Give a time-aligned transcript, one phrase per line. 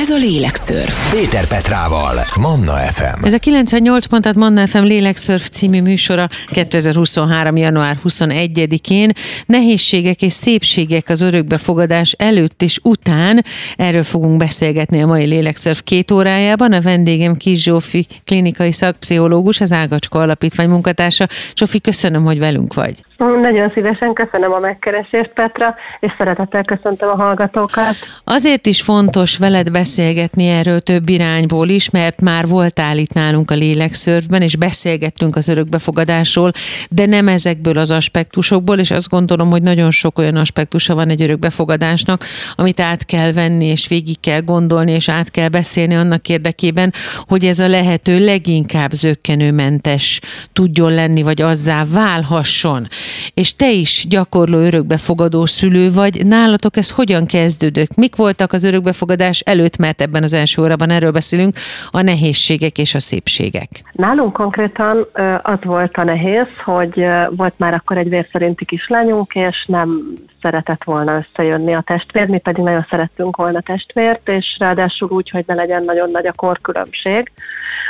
[0.00, 1.12] Ez a Lélekszörf.
[1.12, 3.24] Péter Petrával, Manna FM.
[3.24, 7.56] Ez a 98 pontat Manna FM Lélekszörf című műsora 2023.
[7.56, 9.10] január 21-én.
[9.46, 13.44] Nehézségek és szépségek az örökbefogadás előtt és után.
[13.76, 16.72] Erről fogunk beszélgetni a mai Lélekszörf két órájában.
[16.72, 21.26] A vendégem Kis Zsófi, klinikai szakpszichológus, az Ágacska Alapítvány munkatársa.
[21.54, 22.94] Zsófi, köszönöm, hogy velünk vagy.
[23.16, 27.94] Nagyon szívesen köszönöm a megkeresést, Petra, és szeretettel köszöntöm a hallgatókat.
[28.24, 33.54] Azért is fontos veled beszélgetni erről több irányból is, mert már voltál itt nálunk a
[33.54, 36.52] lélekszörfben, és beszélgettünk az örökbefogadásról,
[36.90, 41.22] de nem ezekből az aspektusokból, és azt gondolom, hogy nagyon sok olyan aspektusa van egy
[41.22, 46.92] örökbefogadásnak, amit át kell venni, és végig kell gondolni, és át kell beszélni annak érdekében,
[47.26, 50.20] hogy ez a lehető leginkább zöggenőmentes
[50.52, 52.88] tudjon lenni, vagy azzá válhasson.
[53.34, 57.94] És te is gyakorló örökbefogadó szülő vagy, nálatok ez hogyan kezdődött?
[57.94, 61.54] Mik voltak az örökbefogadás előtt, mert ebben az első órában erről beszélünk,
[61.90, 63.68] a nehézségek és a szépségek?
[63.92, 65.06] Nálunk konkrétan
[65.42, 71.14] az volt a nehéz, hogy volt már akkor egy vérszerinti kislányunk, és nem szeretett volna
[71.14, 75.84] összejönni a testvér, mi pedig nagyon szerettünk volna testvért, és ráadásul úgy, hogy ne legyen
[75.84, 77.32] nagyon nagy a korkülönbség.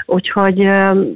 [0.06, 0.68] Úgyhogy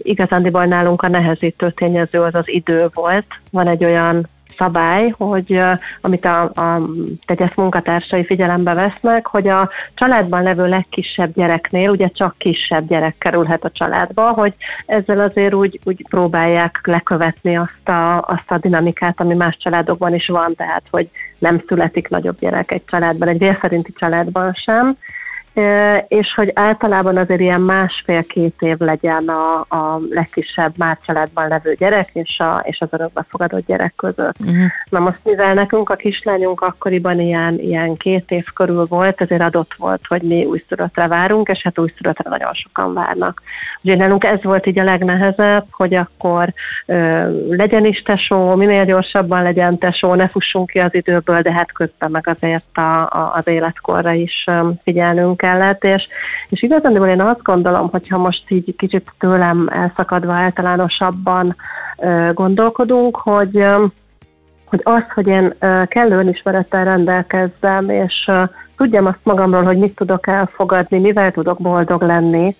[0.03, 3.27] igazándiból nálunk a nehezítő tényező az az idő volt.
[3.51, 4.27] Van egy olyan
[4.59, 5.61] szabály, hogy
[6.01, 6.81] amit a, a
[7.27, 13.65] tegyes munkatársai figyelembe vesznek, hogy a családban levő legkisebb gyereknél ugye csak kisebb gyerek kerülhet
[13.65, 14.55] a családba, hogy
[14.87, 20.27] ezzel azért úgy, úgy próbálják lekövetni azt a, azt a dinamikát, ami más családokban is
[20.27, 21.09] van, tehát hogy
[21.39, 24.97] nem születik nagyobb gyerek egy családban, egy vérszerinti családban sem,
[26.09, 32.09] és hogy általában azért ilyen másfél-két év legyen a, a legkisebb már családban levő gyerek
[32.13, 34.41] és, a, és az örökbefogadott gyerek között.
[34.41, 34.65] Uh-huh.
[34.89, 39.75] Na most mivel nekünk a kislányunk akkoriban ilyen, ilyen két év körül volt, ezért adott
[39.77, 43.43] volt, hogy mi újszülöttre várunk, és hát újszülöttre nagyon sokan várnak.
[43.85, 46.53] Ugye nálunk ez volt így a legnehezebb, hogy akkor
[46.87, 51.73] ö, legyen is tesó, minél gyorsabban legyen tesó, ne fussunk ki az időből, de hát
[51.73, 54.45] közben meg azért a, a, az életkorra is
[54.83, 56.09] figyelnünk kellett, és,
[56.49, 61.57] és igazán én azt gondolom, hogyha most így kicsit tőlem elszakadva általánosabban
[62.33, 63.65] gondolkodunk, hogy
[64.65, 65.53] hogy az, hogy én
[65.89, 68.31] kellő önismerettel rendelkezzem, és
[68.77, 72.55] tudjam azt magamról, hogy mit tudok elfogadni, mivel tudok boldog lenni,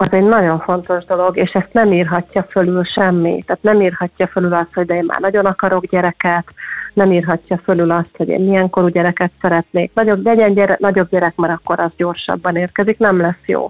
[0.00, 3.42] az egy nagyon fontos dolog, és ezt nem írhatja fölül semmi.
[3.46, 6.44] Tehát nem írhatja fölül azt, hogy de én már nagyon akarok gyereket,
[6.94, 9.90] nem írhatja fölül azt, hogy én milyen korú gyereket szeretnék.
[9.94, 13.66] Nagyobb, legyen gyere, nagyobb gyerek, mert akkor az gyorsabban érkezik, nem lesz jó.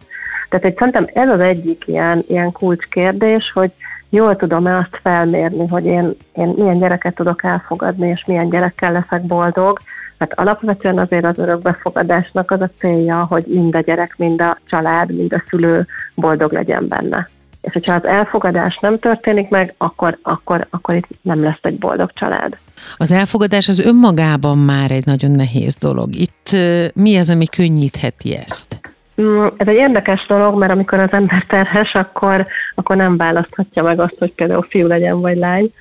[0.48, 3.70] Tehát egy, szerintem ez az egyik ilyen, ilyen kulcskérdés, hogy
[4.08, 9.22] jól tudom-e azt felmérni, hogy én, én milyen gyereket tudok elfogadni, és milyen gyerekkel leszek
[9.22, 9.78] boldog,
[10.18, 15.16] mert alapvetően azért az örökbefogadásnak az a célja, hogy mind a gyerek, mind a család,
[15.16, 17.28] mind a szülő boldog legyen benne.
[17.60, 22.12] És hogyha az elfogadás nem történik meg, akkor, akkor, akkor itt nem lesz egy boldog
[22.12, 22.56] család.
[22.96, 26.14] Az elfogadás az önmagában már egy nagyon nehéz dolog.
[26.14, 26.56] Itt
[26.94, 28.80] mi az, ami könnyítheti ezt?
[29.22, 34.00] Mm, ez egy érdekes dolog, mert amikor az ember terhes, akkor, akkor nem választhatja meg
[34.00, 35.72] azt, hogy például fiú legyen vagy lány,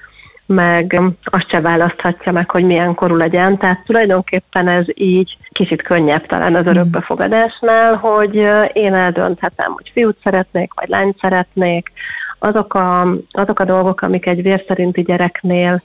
[0.48, 3.58] meg azt se választhatja meg, hogy milyen korú legyen.
[3.58, 6.68] Tehát tulajdonképpen ez így kicsit könnyebb talán az mm.
[6.68, 8.36] örökbefogadásnál, hogy
[8.74, 11.92] én eldönthetem, hogy fiút szeretnék, vagy lányt szeretnék,
[12.40, 15.82] azok a, azok a dolgok, amik egy vérszerinti gyereknél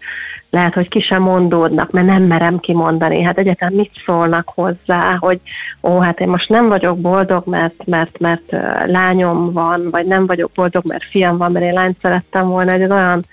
[0.50, 3.22] lehet, hogy ki sem mondódnak, mert nem merem kimondani.
[3.22, 5.40] Hát egyetem mit szólnak hozzá, hogy
[5.82, 8.56] ó, hát én most nem vagyok boldog, mert, mert, mert
[8.86, 12.90] lányom van, vagy nem vagyok boldog, mert fiam van, mert én lányt szerettem volna, egy
[12.90, 13.24] olyan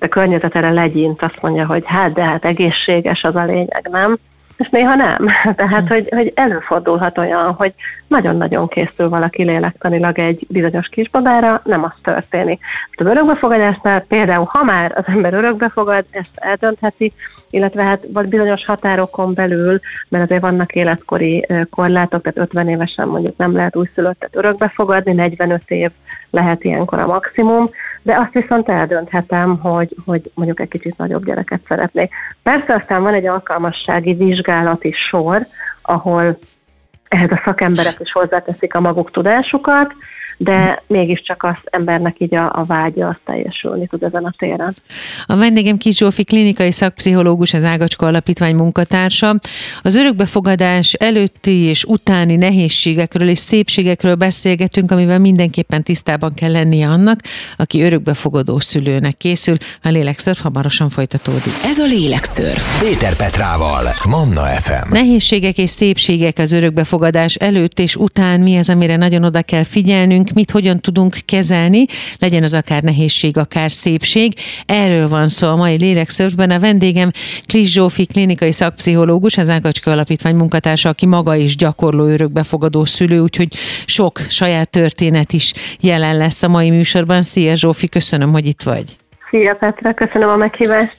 [0.00, 4.18] a környezet erre legyint, azt mondja, hogy hát, de hát egészséges az a lényeg, nem?
[4.56, 5.28] és néha nem.
[5.56, 7.74] Tehát, hogy, hogy előfordulhat olyan, hogy
[8.06, 12.60] nagyon-nagyon készül valaki lélektanilag egy bizonyos kisbabára, nem az történik.
[12.92, 17.12] Az örökbefogadásnál például, ha már az ember örökbefogad, ezt eldöntheti,
[17.54, 23.36] illetve hát vagy bizonyos határokon belül, mert azért vannak életkori korlátok, tehát 50 évesen mondjuk
[23.36, 25.90] nem lehet újszülöttet örökbefogadni, 45 év
[26.30, 27.68] lehet ilyenkor a maximum,
[28.02, 32.12] de azt viszont eldönthetem, hogy, hogy mondjuk egy kicsit nagyobb gyereket szeretnék.
[32.42, 35.46] Persze aztán van egy alkalmassági vizsgálati sor,
[35.82, 36.38] ahol
[37.08, 39.92] ehhez a szakemberek is hozzáteszik a maguk tudásukat,
[40.36, 44.74] de mégiscsak az embernek így a, a vágya az teljesülni tud ezen a téren.
[45.26, 49.34] A vendégem Kis Zsófi klinikai szakpszichológus, az Ágacska Alapítvány munkatársa.
[49.82, 57.20] Az örökbefogadás előtti és utáni nehézségekről és szépségekről beszélgetünk, amivel mindenképpen tisztában kell lennie annak,
[57.56, 59.56] aki örökbefogadó szülőnek készül.
[59.82, 61.52] A lélekszörf hamarosan folytatódik.
[61.64, 62.82] Ez a lélekszörf.
[62.82, 64.92] Péter Petrával, Manna FM.
[64.92, 70.32] Nehézségek és szépségek az örökbefogadás előtt és után mi az, amire nagyon oda kell figyelnünk,
[70.34, 71.84] mit hogyan tudunk kezelni,
[72.18, 74.34] legyen az akár nehézség, akár szépség.
[74.66, 76.50] Erről van szó a mai lélekszörfben.
[76.50, 77.10] A vendégem
[77.46, 83.54] Klis Zsófi, klinikai szakpszichológus, az Ágacska Alapítvány munkatársa, aki maga is gyakorló örökbefogadó szülő, úgyhogy
[83.86, 87.22] sok saját történet is jelen lesz a mai műsorban.
[87.22, 88.96] Szia Zsófi, köszönöm, hogy itt vagy.
[89.30, 90.96] Szia Petra, köszönöm a meghívást.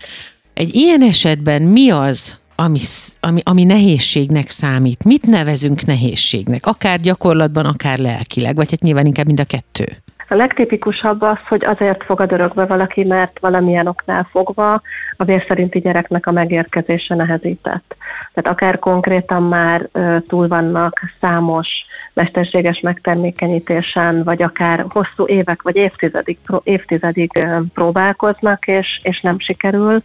[0.53, 2.79] Egy ilyen esetben mi az, ami,
[3.19, 5.03] ami, ami nehézségnek számít?
[5.03, 6.65] Mit nevezünk nehézségnek?
[6.65, 10.03] Akár gyakorlatban, akár lelkileg, vagy hát nyilván inkább mind a kettő.
[10.27, 14.81] A legtipikusabb az, hogy azért fogad örökbe valaki, mert valamilyen oknál fogva
[15.17, 17.95] a vérszerinti gyereknek a megérkezése nehezített.
[18.33, 19.89] Tehát akár konkrétan már
[20.27, 21.67] túl vannak számos
[22.13, 27.31] mesterséges megtermékenyítésen, vagy akár hosszú évek vagy évtizedig, évtizedig
[27.73, 30.01] próbálkoznak, és, és nem sikerül,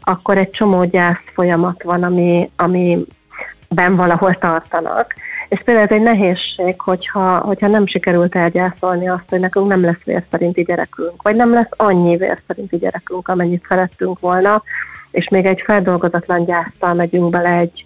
[0.00, 3.04] akkor egy csomó gyász folyamat van, ami, ami
[3.68, 5.14] ben valahol tartanak.
[5.50, 10.02] És például ez egy nehézség, hogyha, hogyha nem sikerült elgyászolni azt, hogy nekünk nem lesz
[10.04, 14.62] vérszerinti gyerekünk, vagy nem lesz annyi vérszerinti gyerekünk, amennyit szerettünk volna,
[15.10, 17.84] és még egy feldolgozatlan gyásztal megyünk bele egy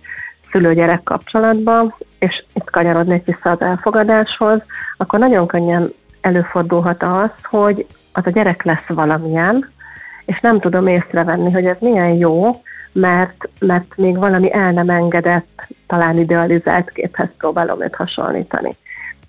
[0.50, 4.62] szülő-gyerek kapcsolatba, és itt kanyarodnék vissza az elfogadáshoz,
[4.96, 9.68] akkor nagyon könnyen előfordulhat az, hogy az a gyerek lesz valamilyen,
[10.24, 12.62] és nem tudom észrevenni, hogy ez milyen jó,
[12.94, 18.76] mert, mert még valami el nem engedett, talán idealizált képhez próbálom őt hasonlítani.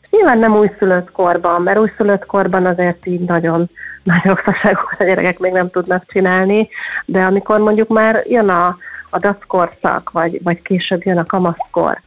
[0.10, 3.70] Nyilván nem újszülött korban, mert újszülött korban azért így nagyon
[4.04, 6.70] nagy okszaságokat a gyerekek még nem tudnak csinálni,
[7.06, 8.78] de amikor mondjuk már jön a,
[9.10, 12.02] a dackorszak, vagy, vagy később jön a kamaszkor,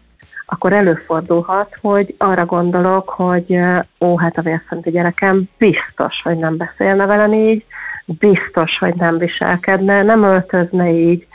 [0.46, 3.60] akkor előfordulhat, hogy arra gondolok, hogy
[4.00, 7.64] ó, hát a vérszenti gyerekem biztos, hogy nem beszélne velem így,
[8.18, 11.26] biztos, hogy nem viselkedne, nem öltözne így,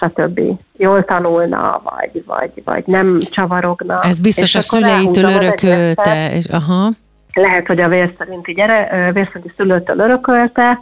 [0.00, 0.40] stb.
[0.76, 4.00] Jól tanulna, vagy, vagy, vagy nem csavarogna.
[4.02, 6.34] Ez biztos a szüleitől örökölte.
[6.34, 6.90] És, aha.
[7.32, 10.78] Lehet, hogy a vérszerinti, gyere, vérszerinti szülőtől örökölte,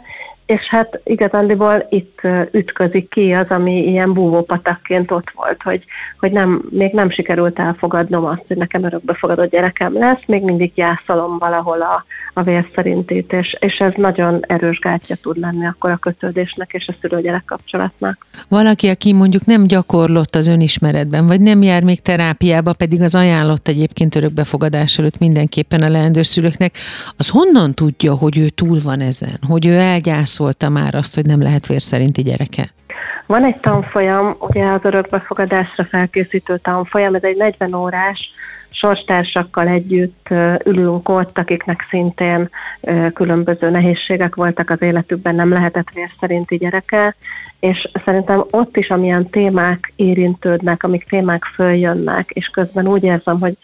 [0.49, 5.83] és hát igazándiból itt ütközik ki az, ami ilyen búvópatakként ott volt, hogy,
[6.19, 11.37] hogy nem, még nem sikerült elfogadnom azt, hogy nekem örökbefogadott gyerekem lesz, még mindig jászolom
[11.37, 16.73] valahol a, a vérszerintét, és, és ez nagyon erős gátja tud lenni akkor a kötődésnek
[16.73, 18.25] és a szülő-gyerek kapcsolatnak.
[18.47, 23.67] Valaki, aki mondjuk nem gyakorlott az önismeretben, vagy nem jár még terápiába, pedig az ajánlott
[23.67, 26.77] egyébként örökbefogadás előtt mindenképpen a leendő szülőknek,
[27.17, 31.25] az honnan tudja, hogy ő túl van ezen, hogy ő elgyász megválaszolta már azt, hogy
[31.25, 32.69] nem lehet vérszerinti gyereke?
[33.25, 38.31] Van egy tanfolyam, ugye az örökbefogadásra felkészítő tanfolyam, ez egy 40 órás,
[38.71, 40.27] sorstársakkal együtt
[40.65, 42.49] ülünk ott, akiknek szintén
[43.13, 47.15] különböző nehézségek voltak az életükben, nem lehetett vérszerinti gyereke,
[47.59, 53.57] és szerintem ott is, amilyen témák érintődnek, amik témák följönnek, és közben úgy érzem, hogy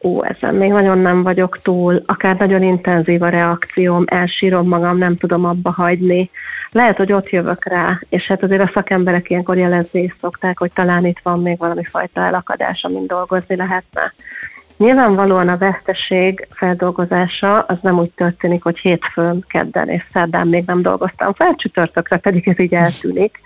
[0.00, 5.16] ú, ezen még nagyon nem vagyok túl, akár nagyon intenzív a reakcióm, elsírom magam, nem
[5.16, 6.30] tudom abba hagyni.
[6.70, 10.72] Lehet, hogy ott jövök rá, és hát azért a szakemberek ilyenkor jelezni is szokták, hogy
[10.72, 14.12] talán itt van még valami fajta elakadás, amin dolgozni lehetne.
[14.76, 20.82] Nyilvánvalóan a veszteség feldolgozása az nem úgy történik, hogy hétfőn, kedden és szerdán még nem
[20.82, 23.40] dolgoztam fel, csütörtökre pedig ez így eltűnik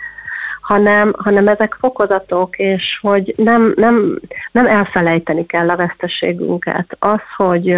[0.71, 4.21] hanem, hanem ezek fokozatok, és hogy nem, nem,
[4.53, 6.97] nem elfelejteni kell a veszteségünket.
[6.99, 7.77] Az, hogy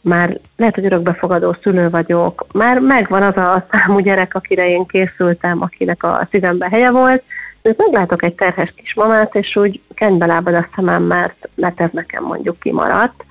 [0.00, 5.56] már lehet, hogy örökbefogadó szülő vagyok, már megvan az a számú gyerek, akire én készültem,
[5.60, 7.22] akinek a szívembe helye volt,
[7.62, 12.24] őt meglátok egy terhes kismamát, és úgy kenybe lábad a szemem, mert, mert ez nekem
[12.24, 13.24] mondjuk kimaradt.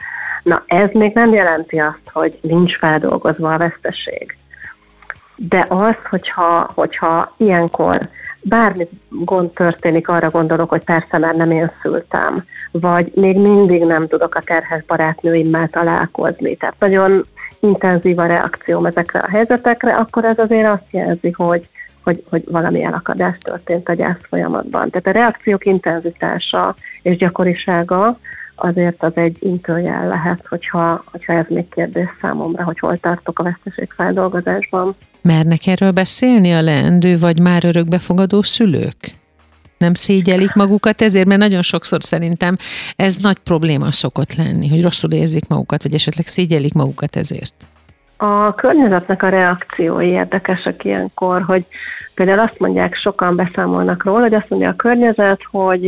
[0.43, 4.37] Na, ez még nem jelenti azt, hogy nincs feldolgozva a veszteség.
[5.35, 8.09] De az, hogyha, hogyha ilyenkor
[8.41, 14.07] bármi gond történik, arra gondolok, hogy persze már nem én szültem, vagy még mindig nem
[14.07, 16.55] tudok a terhes barátnőimmel találkozni.
[16.55, 17.23] Tehát nagyon
[17.59, 21.69] intenzív a reakcióm ezekre a helyzetekre, akkor ez azért azt jelzi, hogy,
[22.03, 24.89] hogy, hogy valami elakadás történt a gyász folyamatban.
[24.89, 28.17] Tehát a reakciók intenzitása és gyakorisága
[28.55, 33.43] azért az egy intőjel lehet, hogyha, hogyha ez még kérdés számomra, hogy hol tartok a
[33.43, 34.95] veszteségfeldolgozásban.
[35.23, 39.21] Mernek erről beszélni a leendő vagy már örökbefogadó szülők?
[39.83, 42.55] nem szégyelik magukat ezért, mert nagyon sokszor szerintem
[42.95, 47.53] ez nagy probléma szokott lenni, hogy rosszul érzik magukat, vagy esetleg szégyelik magukat ezért.
[48.17, 51.65] A környezetnek a reakciói érdekesek ilyenkor, hogy
[52.15, 55.83] például azt mondják, sokan beszámolnak róla, hogy azt mondja a környezet, hogy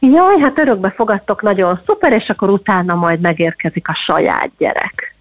[0.00, 5.16] jaj, hát örökbe fogadtok, nagyon szuper, és akkor utána majd megérkezik a saját gyerek.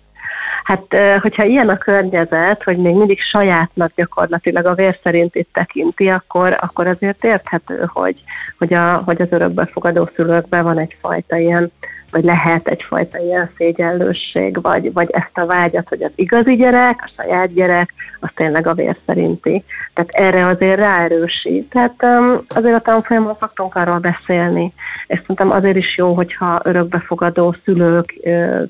[0.67, 6.07] Hát, hogyha ilyen a környezet, hogy még mindig sajátnak gyakorlatilag a vér szerint itt tekinti,
[6.07, 8.19] akkor, akkor azért érthető, hogy,
[8.57, 11.71] hogy, a, hogy az örökbefogadó szülőkben van egyfajta ilyen
[12.11, 17.11] vagy lehet egyfajta ilyen szégyellősség, vagy, vagy ezt a vágyat, hogy az igazi gyerek, a
[17.21, 19.63] saját gyerek, az tényleg a vér szerinti.
[19.93, 21.69] Tehát erre azért ráerősít.
[21.69, 24.73] Tehát um, azért a tanfolyamon szoktunk arról beszélni,
[25.07, 28.13] és szerintem azért is jó, hogyha örökbefogadó szülők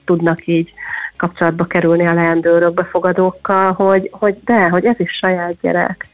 [0.06, 0.74] tudnak így
[1.18, 6.08] kapcsolatba kerülni a leendő örökbefogadókkal, hogy, hogy de, hogy ez is saját gyerek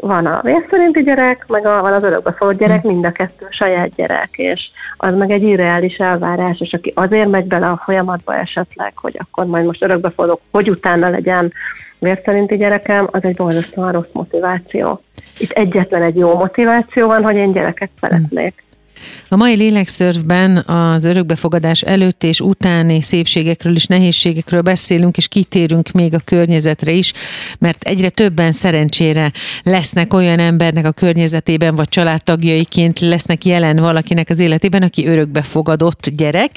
[0.00, 2.86] van a vérszerinti gyerek, meg a, van az örökbefogadott gyerek, hm.
[2.88, 4.60] mind a kettő saját gyerek, és
[4.96, 9.46] az meg egy irreális elvárás, és aki azért megy bele a folyamatba esetleg, hogy akkor
[9.46, 11.52] majd most örökbefogadok, hogy utána legyen
[11.98, 15.00] vérszerinti gyerekem, az egy borzasztóan rossz motiváció.
[15.38, 18.64] Itt egyetlen egy jó motiváció van, hogy én gyereket szeretnék.
[19.28, 26.14] A mai lélekszörfben az örökbefogadás előtt és utáni szépségekről és nehézségekről beszélünk, és kitérünk még
[26.14, 27.12] a környezetre is,
[27.58, 34.40] mert egyre többen szerencsére lesznek olyan embernek a környezetében, vagy családtagjaiként lesznek jelen valakinek az
[34.40, 36.50] életében, aki örökbefogadott gyerek,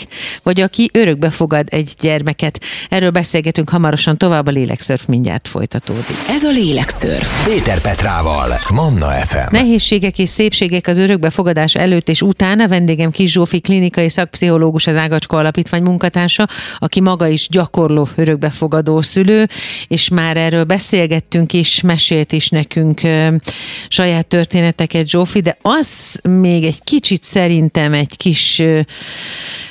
[0.43, 2.63] vagy aki örökbefogad egy gyermeket.
[2.89, 6.15] Erről beszélgetünk hamarosan tovább, a lélekszörf mindjárt folytatódik.
[6.29, 7.46] Ez a lélekszörf.
[7.46, 9.51] Péter Petrával, Manna FM.
[9.51, 14.95] Nehézségek és szépségek az örökbefogadás előtt és után a vendégem Kis Zsófi klinikai szakpszichológus, az
[14.95, 19.48] Ágacska Alapítvány munkatársa, aki maga is gyakorló örökbefogadó szülő,
[19.88, 23.01] és már erről beszélgettünk is, mesélt is nekünk
[23.88, 28.62] saját történeteket Zsófi, de az még egy kicsit szerintem egy kis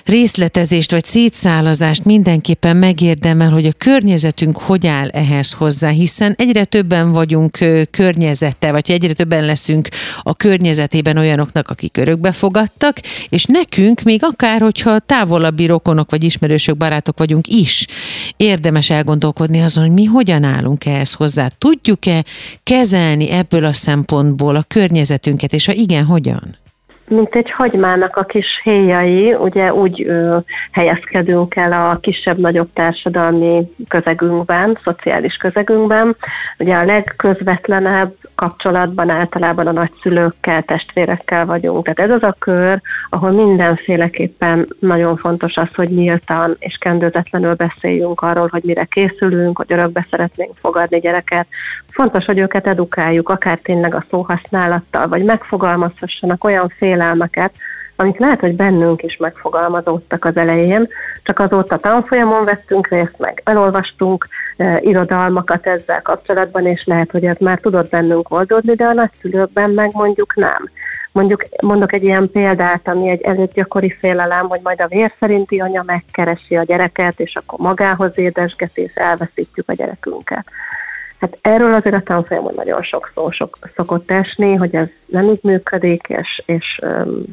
[0.05, 7.13] részletezést vagy szétszálazást mindenképpen megérdemel, hogy a környezetünk hogy áll ehhez hozzá, hiszen egyre többen
[7.13, 7.59] vagyunk
[7.91, 9.89] környezete, vagy egyre többen leszünk
[10.23, 16.77] a környezetében olyanoknak, akik örökbe fogadtak, és nekünk még akár, hogyha távolabbi rokonok vagy ismerősök,
[16.77, 17.87] barátok vagyunk is,
[18.37, 21.49] érdemes elgondolkodni azon, hogy mi hogyan állunk ehhez hozzá.
[21.59, 22.25] Tudjuk-e
[22.63, 26.57] kezelni ebből a szempontból a környezetünket, és ha igen, hogyan?
[27.09, 30.37] Mint egy hagymának a kis héjai, ugye úgy ö,
[30.71, 36.17] helyezkedünk el a kisebb-nagyobb társadalmi közegünkben, szociális közegünkben.
[36.59, 41.85] Ugye a legközvetlenebb kapcsolatban általában a nagyszülőkkel, testvérekkel vagyunk.
[41.85, 48.21] Tehát ez az a kör, ahol mindenféleképpen nagyon fontos az, hogy nyíltan és kendőzetlenül beszéljünk
[48.21, 51.47] arról, hogy mire készülünk, hogy örökbe szeretnénk fogadni gyereket.
[51.91, 57.53] Fontos, hogy őket edukáljuk, akár tényleg a szóhasználattal, vagy megfogalmazhassanak olyan félelmeket,
[57.97, 60.89] amik lehet, hogy bennünk is megfogalmazódtak az elején,
[61.23, 67.37] csak azóta tanfolyamon vettünk részt, meg elolvastunk e, irodalmakat ezzel kapcsolatban, és lehet, hogy ez
[67.39, 70.69] már tudott bennünk oldódni, de a nagyszülőkben meg mondjuk nem.
[71.13, 75.59] Mondjuk mondok egy ilyen példát, ami egy előtt gyakori félelem, hogy majd a vér szerinti
[75.59, 80.47] anya megkeresi a gyereket, és akkor magához édesgeti, és elveszítjük a gyerekünket.
[81.21, 85.41] Hát erről azért a tanfolyamon nagyon sok szó sok, szokott esni, hogy ez nem így
[85.43, 86.81] működik, és, és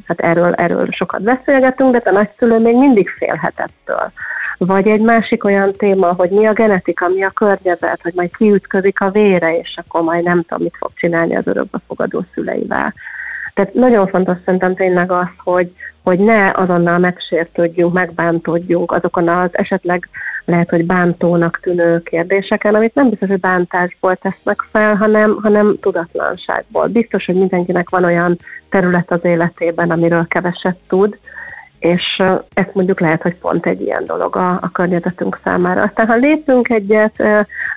[0.05, 4.11] hát erről, erről sokat beszélgetünk, de a nagyszülő még mindig félhetettől.
[4.57, 9.01] Vagy egy másik olyan téma, hogy mi a genetika, mi a környezet, hogy majd kiütközik
[9.01, 12.93] a vére, és akkor majd nem tudom, mit fog csinálni az örökbefogadó szüleivel.
[13.53, 15.71] Tehát nagyon fontos szerintem tényleg az, hogy,
[16.05, 20.09] hogy ne azonnal megsértődjünk, megbántódjunk azokon az esetleg
[20.45, 26.87] lehet, hogy bántónak tűnő kérdéseken, amit nem biztos, hogy bántásból tesznek fel, hanem, hanem tudatlanságból.
[26.87, 28.37] Biztos, hogy mindenkinek van olyan
[28.69, 31.17] terület az életében, amiről keveset tud,
[31.79, 32.21] és
[32.53, 35.81] ez mondjuk lehet, hogy pont egy ilyen dolog a, a környezetünk számára.
[35.81, 37.23] Aztán, ha lépünk egyet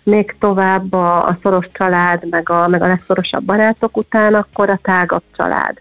[0.03, 4.79] még tovább a, a szoros család, meg a, meg a legszorosabb barátok után, akkor a
[4.83, 5.79] tágabb család.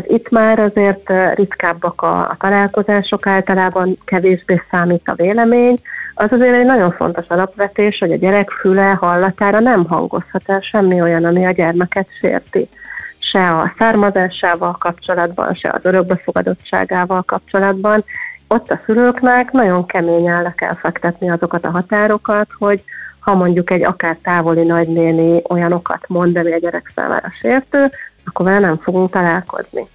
[0.00, 5.78] Hát itt már azért ritkábbak a, a találkozások, általában kevésbé számít a vélemény.
[6.14, 11.00] Az azért egy nagyon fontos alapvetés, hogy a gyerek füle hallatára nem hangozhat el semmi
[11.00, 12.68] olyan, ami a gyermeket sérti
[13.18, 18.04] se a származásával kapcsolatban, se az örökbefogadottságával kapcsolatban.
[18.48, 22.82] Ott a szülőknek nagyon keményen le kell fektetni azokat a határokat, hogy
[23.18, 27.90] ha mondjuk egy akár távoli nagynéni olyanokat mond, ami a gyerek számára sértő,
[28.24, 29.86] akkor vele nem fogunk találkozni.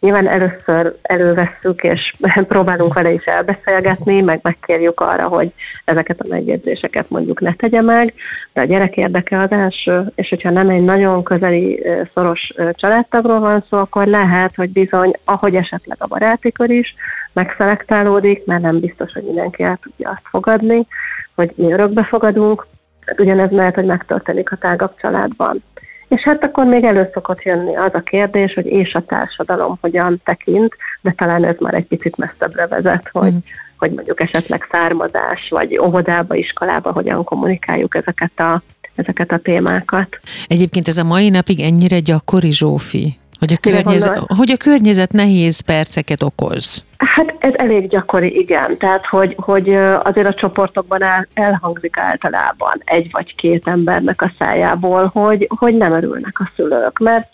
[0.00, 2.12] Nyilván először elővesszük, és
[2.48, 5.52] próbálunk vele is elbeszélgetni, meg megkérjük arra, hogy
[5.84, 8.14] ezeket a megjegyzéseket mondjuk ne tegye meg,
[8.52, 13.64] de a gyerek érdeke az első, és hogyha nem egy nagyon közeli, szoros családtagról van
[13.70, 16.94] szó, akkor lehet, hogy bizony, ahogy esetleg a baráti is,
[17.32, 20.86] megszelektálódik, mert nem biztos, hogy mindenki el tudja azt fogadni,
[21.34, 22.66] hogy mi örökbe fogadunk,
[23.06, 25.62] hát ugyanez lehet, hogy megtörténik a tágabb családban.
[26.08, 30.20] És hát akkor még elő szokott jönni az a kérdés, hogy és a társadalom hogyan
[30.24, 33.38] tekint, de talán ez már egy picit messzebbre vezet, hogy, mm.
[33.78, 38.62] hogy mondjuk esetleg származás, vagy óvodába, iskolába hogyan kommunikáljuk ezeket a,
[38.94, 40.18] ezeket a témákat.
[40.46, 43.18] Egyébként ez a mai napig ennyire gyakori, Zsófi?
[43.38, 46.82] Hogy a, környezet, hogy a környezet nehéz perceket okoz.
[46.98, 48.76] Hát ez elég gyakori, igen.
[48.76, 55.10] Tehát, hogy, hogy azért a csoportokban el, elhangzik általában egy vagy két embernek a szájából,
[55.12, 56.98] hogy, hogy nem örülnek a szülők.
[56.98, 57.30] Mert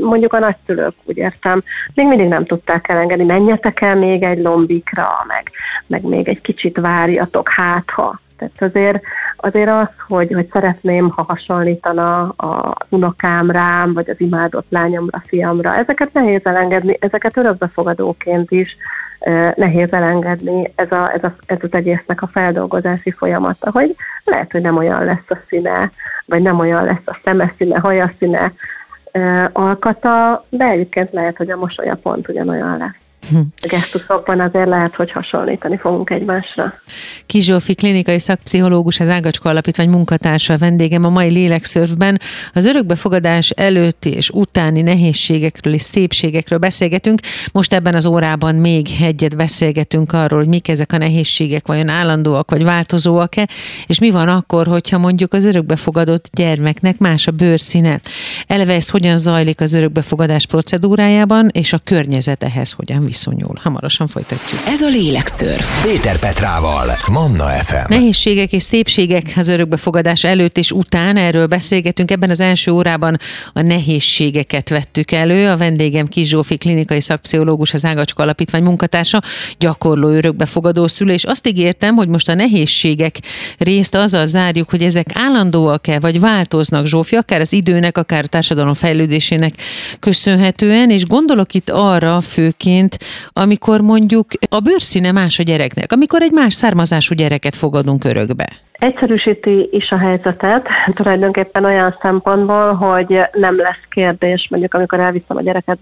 [0.00, 1.62] mondjuk a nagyszülők, úgy értem,
[1.94, 5.50] még mindig nem tudták elengedni, menjetek el még egy lombikra, meg,
[5.86, 8.20] meg még egy kicsit várjatok, hát ha.
[8.38, 9.02] Tehát azért
[9.36, 15.74] azért az, hogy, hogy szeretném, ha hasonlítana a unokám rám, vagy az imádott lányomra, fiamra,
[15.74, 18.76] ezeket nehéz elengedni, ezeket örökbefogadóként is
[19.54, 24.62] nehéz elengedni ez, a, ez, a, ez az egésznek a feldolgozási folyamata, hogy lehet, hogy
[24.62, 25.90] nem olyan lesz a színe,
[26.26, 28.52] vagy nem olyan lesz a szemeszíne, hajaszíne,
[29.52, 33.03] alkata, de egyébként lehet, hogy a mosolya pont ugyanolyan lesz.
[33.32, 36.74] A gesztusokban azért lehet, hogy hasonlítani fogunk egymásra.
[37.26, 42.20] Kis Zsófi, klinikai szakpszichológus, az Ágacska Alapítvány munkatársa a vendégem a mai lélekszörfben.
[42.52, 47.20] Az örökbefogadás előtti és utáni nehézségekről és szépségekről beszélgetünk.
[47.52, 52.50] Most ebben az órában még egyet beszélgetünk arról, hogy mik ezek a nehézségek, vajon állandóak
[52.50, 53.48] vagy változóak-e,
[53.86, 58.00] és mi van akkor, hogyha mondjuk az örökbefogadott gyermeknek más a bőrszíne.
[58.46, 63.58] Eleve ez hogyan zajlik az örökbefogadás procedúrájában, és a környezet ehhez hogyan viszonyul.
[63.62, 64.60] Hamarosan folytatjuk.
[64.66, 65.84] Ez a Lélekszörf.
[65.84, 67.88] Péter Petrával, Manna FM.
[67.88, 72.10] Nehézségek és szépségek az örökbefogadás előtt és után, erről beszélgetünk.
[72.10, 73.18] Ebben az első órában
[73.52, 75.48] a nehézségeket vettük elő.
[75.48, 79.22] A vendégem Kis Zsófi, klinikai szakpszichológus, az Ágacska Alapítvány munkatársa,
[79.58, 83.18] gyakorló örökbefogadó szülő, és azt ígértem, hogy most a nehézségek
[83.58, 88.74] részt azzal zárjuk, hogy ezek állandóak-e, vagy változnak Zsófi, akár az időnek, akár a társadalom
[88.74, 89.54] fejlődésének
[90.00, 92.98] köszönhetően, és gondolok itt arra főként,
[93.32, 98.46] amikor mondjuk a bőrszíne más a gyereknek, amikor egy más származású gyereket fogadunk örökbe?
[98.72, 105.42] Egyszerűsíti is a helyzetet, tulajdonképpen olyan szempontból, hogy nem lesz kérdés, mondjuk amikor elviszem a
[105.42, 105.78] gyereket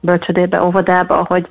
[0.00, 1.46] bölcsödébe, óvodába, hogy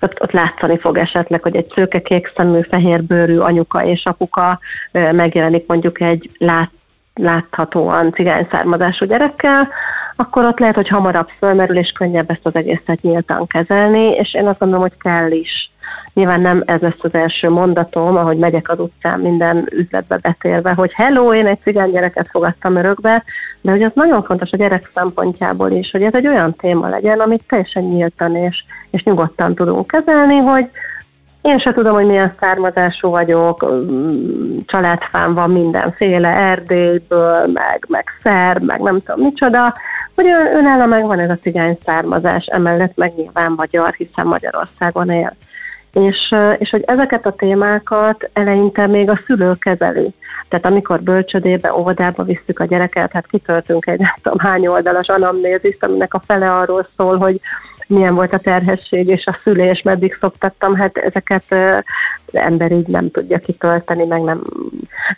[0.00, 4.58] ott, ott látszani fog esetleg, hogy egy szőke kék szemű, fehérbőrű anyuka és apuka
[4.92, 6.70] megjelenik mondjuk egy lát,
[7.18, 9.68] láthatóan cigány származású gyerekkel,
[10.16, 14.46] akkor ott lehet, hogy hamarabb fölmerül, és könnyebb ezt az egészet nyíltan kezelni, és én
[14.46, 15.70] azt gondolom, hogy kell is.
[16.14, 20.92] Nyilván nem ez lesz az első mondatom, ahogy megyek az utcán minden üzletbe betérve, hogy
[20.92, 23.24] hello, én egy cigány gyereket fogadtam örökbe,
[23.60, 27.20] de hogy az nagyon fontos a gyerek szempontjából is, hogy ez egy olyan téma legyen,
[27.20, 30.70] amit teljesen nyíltan és, és nyugodtan tudunk kezelni, hogy
[31.42, 33.72] én se tudom, hogy milyen származású vagyok,
[34.66, 39.74] családfám van mindenféle, Erdélyből, meg, meg szer, meg nem tudom micsoda,
[40.14, 45.36] hogy önálló megvan ez a cigány származás, emellett meg nyilván magyar, hiszen Magyarországon él.
[45.92, 50.14] És, és hogy ezeket a témákat eleinte még a szülő kezeli.
[50.48, 55.84] Tehát amikor bölcsödébe, óvodába visszük a gyereket, hát kitöltünk egy nem tudom hány oldalas anamnézist,
[55.84, 57.40] aminek a fele arról szól, hogy
[57.88, 61.54] milyen volt a terhesség és a szülés, meddig szoktattam, hát ezeket
[62.32, 64.42] ember így nem tudja kitölteni, meg nem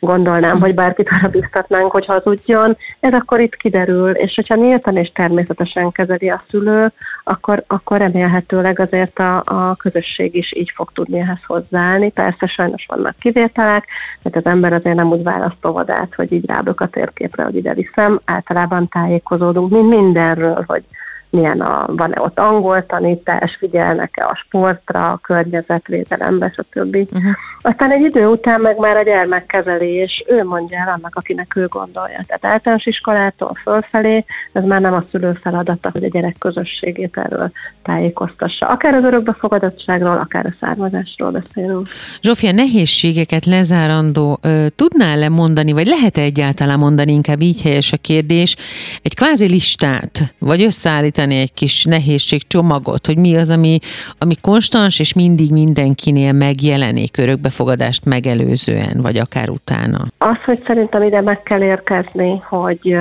[0.00, 2.76] gondolnám, hogy bárkit arra biztatnánk, hogy hazudjon.
[3.00, 6.92] Ez akkor itt kiderül, és hogyha nyíltan és természetesen kezeli a szülő,
[7.24, 12.10] akkor, akkor remélhetőleg azért a, a közösség is így fog tudni ehhez hozzáállni.
[12.10, 13.86] Persze sajnos vannak kivételek,
[14.22, 17.74] mert az ember azért nem úgy választ óvodát, hogy így rábök a térképre, hogy ide
[17.74, 18.20] viszem.
[18.24, 20.82] Általában tájékozódunk mind mindenről, hogy
[21.30, 26.94] milyen a, van-e ott angol tanítás, figyelnek-e a sportra, a környezetvédelembe, stb.
[26.96, 27.30] Uh-huh.
[27.62, 32.20] Aztán egy idő után meg már a gyermekkezelés, ő mondja el annak, akinek ő gondolja.
[32.26, 37.50] Tehát általános iskolától fölfelé, ez már nem a szülő feladata, hogy a gyerek közösségét erről
[37.82, 38.66] tájékoztassa.
[38.66, 41.88] Akár az örökbefogadottságról, akár a származásról beszélünk.
[42.22, 44.40] Zsófia, nehézségeket lezárandó
[44.76, 48.56] tudnál le mondani, vagy lehet-e egyáltalán mondani, inkább így helyes a kérdés,
[49.02, 53.78] egy kvázi listát, vagy összeállítani egy kis nehézség csomagot, hogy mi az, ami,
[54.18, 60.06] ami konstans, és mindig mindenkinél megjelenik örökbe örökbefogadást megelőzően, vagy akár utána?
[60.18, 62.96] Az, hogy szerintem ide meg kell érkezni, hogy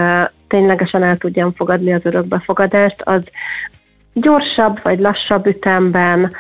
[0.48, 3.24] ténylegesen el tudjam fogadni az örökbefogadást, az
[4.14, 6.32] gyorsabb vagy lassabb ütemben,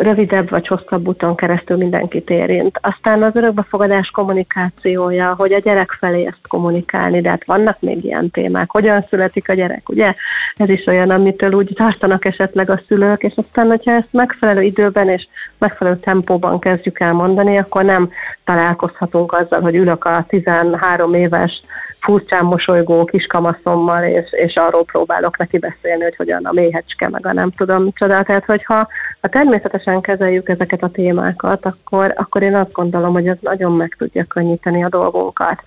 [0.00, 2.78] rövidebb vagy hosszabb úton keresztül mindenkit érint.
[2.82, 8.30] Aztán az örökbefogadás kommunikációja, hogy a gyerek felé ezt kommunikálni, de hát vannak még ilyen
[8.30, 8.70] témák.
[8.70, 10.14] Hogyan születik a gyerek, ugye?
[10.56, 15.08] Ez is olyan, amitől úgy tartanak esetleg a szülők, és aztán, hogyha ezt megfelelő időben
[15.08, 15.26] és
[15.58, 18.10] megfelelő tempóban kezdjük el mondani, akkor nem
[18.44, 21.62] találkozhatunk azzal, hogy ülök a 13 éves
[22.02, 27.32] furcsán mosolygó kiskamaszommal, és, és arról próbálok neki beszélni, hogy hogyan a méhecske, meg a
[27.32, 28.22] nem tudom micsoda.
[28.22, 28.88] Tehát, hogyha
[29.20, 33.94] ha természetesen kezeljük ezeket a témákat, akkor, akkor én azt gondolom, hogy ez nagyon meg
[33.98, 35.62] tudja könnyíteni a dolgunkat.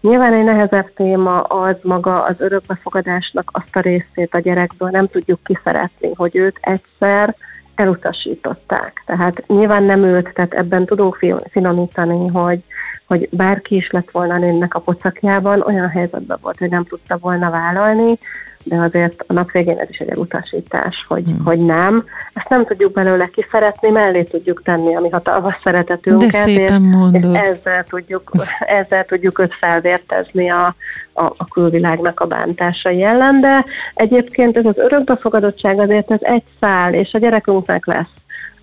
[0.00, 5.40] Nyilván egy nehezebb téma az maga az örökbefogadásnak azt a részét a gyerekből nem tudjuk
[5.44, 7.34] kiszeretni, hogy őt egyszer
[7.78, 9.02] elutasították.
[9.06, 11.18] Tehát nyilván nem őt, tehát ebben tudunk
[11.50, 12.60] finomítani, hogy,
[13.06, 17.50] hogy bárki is lett volna nőnek a pocakjában, olyan helyzetben volt, hogy nem tudta volna
[17.50, 18.18] vállalni,
[18.62, 21.44] de azért a nap végén ez is egy elutasítás, hogy, hmm.
[21.44, 22.04] hogy nem.
[22.32, 26.30] Ezt nem tudjuk belőle kiszeretni, mellé tudjuk tenni a mi hatalmas szeretetünket.
[26.30, 27.34] De szépen mondod.
[27.34, 30.74] És ezzel tudjuk, ezzel tudjuk őt felvértezni a,
[31.18, 36.94] a, a külvilágnak a bántásai ellen, de egyébként ez az örökbefogadottság azért ez egy szál,
[36.94, 38.18] és a gyerekünknek lesz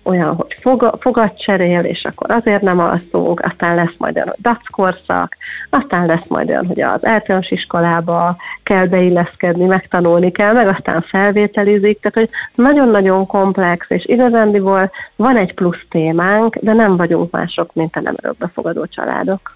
[0.06, 0.56] olyan, hogy
[0.98, 5.36] fogad cserél, és akkor azért nem alszunk, aztán lesz majd olyan, hogy dackorszak,
[5.70, 12.00] aztán lesz majd olyan, hogy az általános iskolába kell beilleszkedni, megtanulni kell, meg aztán felvételizik,
[12.00, 17.96] tehát hogy nagyon-nagyon komplex, és igazándiból van egy plusz témánk, de nem vagyunk mások, mint
[17.96, 19.55] a nem örökbefogadó családok.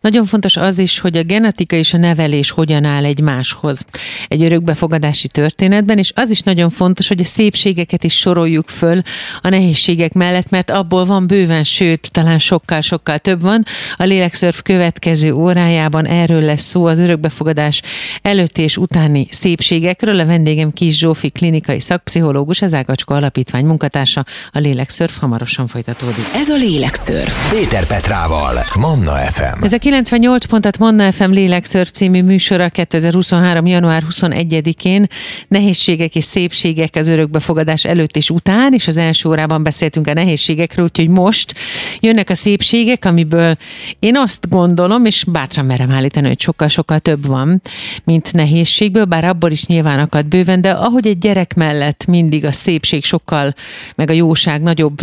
[0.00, 3.84] Nagyon fontos az is, hogy a genetika és a nevelés hogyan áll egymáshoz
[4.28, 9.00] egy örökbefogadási történetben, és az is nagyon fontos, hogy a szépségeket is soroljuk föl
[9.40, 13.64] a nehézségek mellett, mert abból van bőven, sőt, talán sokkal-sokkal több van.
[13.96, 17.82] A lélekszörf következő órájában erről lesz szó az örökbefogadás
[18.22, 20.20] előtt és utáni szépségekről.
[20.20, 24.24] A vendégem Kis Zsófi klinikai szakpszichológus, az Ágacska Alapítvány munkatársa.
[24.52, 26.24] A lélekszörf hamarosan folytatódik.
[26.34, 27.50] Ez a lélekszörf.
[27.50, 29.47] Péter Petrával, Manna FM.
[29.62, 33.66] Ez a 98 pontat Manna FM Lélekszörf című műsora 2023.
[33.66, 35.06] január 21-én
[35.48, 40.84] nehézségek és szépségek az örökbefogadás előtt és után, és az első órában beszéltünk a nehézségekről,
[40.84, 41.54] úgyhogy most
[42.00, 43.56] jönnek a szépségek, amiből
[43.98, 47.60] én azt gondolom, és bátran merem állítani, hogy sokkal-sokkal több van,
[48.04, 52.52] mint nehézségből, bár abból is nyilván akad bőven, de ahogy egy gyerek mellett mindig a
[52.52, 53.54] szépség sokkal,
[53.94, 54.98] meg a jóság nagyobb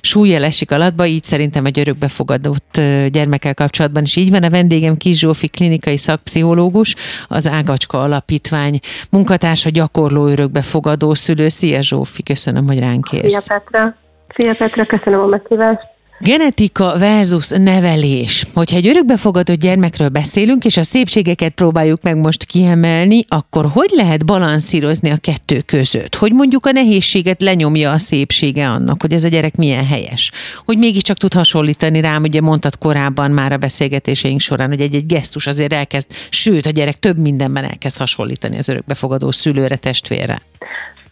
[0.00, 2.80] súlyjel esik alatba, így szerintem egy örökbefogadott
[3.10, 6.94] gyermekkel kapcsolatban is így így van, a vendégem Kis Zsófi klinikai szakpszichológus,
[7.28, 8.78] az Ágacska Alapítvány
[9.10, 11.48] munkatársa, gyakorló örökbefogadó szülő.
[11.48, 13.42] Szia Zsófi, köszönöm, hogy ránk érsz.
[13.42, 13.94] Szia Petra.
[14.36, 15.96] Szia Petra, köszönöm a meghívást.
[16.20, 18.46] Genetika versus nevelés.
[18.54, 24.26] Hogyha egy örökbefogadott gyermekről beszélünk, és a szépségeket próbáljuk meg most kiemelni, akkor hogy lehet
[24.26, 26.14] balanszírozni a kettő között?
[26.14, 30.30] Hogy mondjuk a nehézséget lenyomja a szépsége annak, hogy ez a gyerek milyen helyes?
[30.64, 35.46] Hogy mégiscsak tud hasonlítani rám, ugye mondtad korábban már a beszélgetéseink során, hogy egy-egy gesztus
[35.46, 40.42] azért elkezd, sőt, a gyerek több mindenben elkezd hasonlítani az örökbefogadó szülőre, testvérre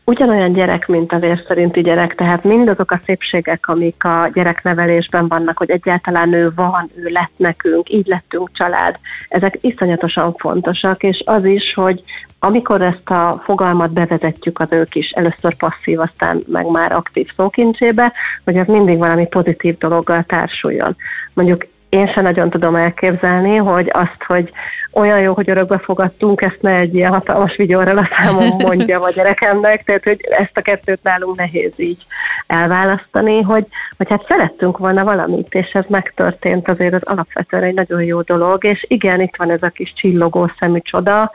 [0.07, 5.59] ugyanolyan gyerek, mint a vér szerinti gyerek, tehát mindazok a szépségek, amik a gyereknevelésben vannak,
[5.59, 11.45] hogy egyáltalán ő van, ő lett nekünk, így lettünk család, ezek iszonyatosan fontosak, és az
[11.45, 12.03] is, hogy
[12.39, 18.13] amikor ezt a fogalmat bevezetjük az ők is, először passzív, aztán meg már aktív szókincsébe,
[18.45, 20.97] hogy ez mindig valami pozitív dologgal társuljon.
[21.35, 24.51] Mondjuk én sem nagyon tudom elképzelni, hogy azt, hogy
[24.93, 29.11] olyan jó, hogy örökbe fogadtunk, ezt ne egy ilyen hatalmas vigyorral a számon mondja a
[29.11, 32.03] gyerekemnek, tehát hogy ezt a kettőt nálunk nehéz így
[32.47, 38.03] elválasztani, hogy, hogy hát szerettünk volna valamit, és ez megtörtént, azért az alapvetően egy nagyon
[38.03, 41.31] jó dolog, és igen, itt van ez a kis csillogó szemű csoda,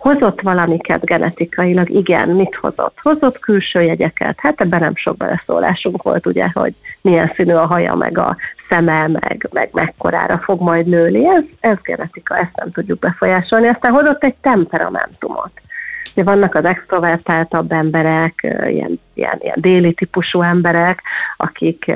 [0.00, 2.98] Hozott valamiket genetikailag, igen, mit hozott?
[3.02, 7.94] Hozott külső jegyeket, hát ebben nem sok beleszólásunk volt, ugye, hogy milyen színű a haja,
[7.94, 8.36] meg a
[8.70, 13.68] szeme, meg, meg mekkorára fog majd nőni, ez, ez genetika, ezt nem tudjuk befolyásolni.
[13.68, 15.50] Aztán hozott egy temperamentumot.
[16.12, 21.02] Ugye vannak az extrovertáltabb emberek, ilyen, ilyen, ilyen déli típusú emberek,
[21.36, 21.92] akik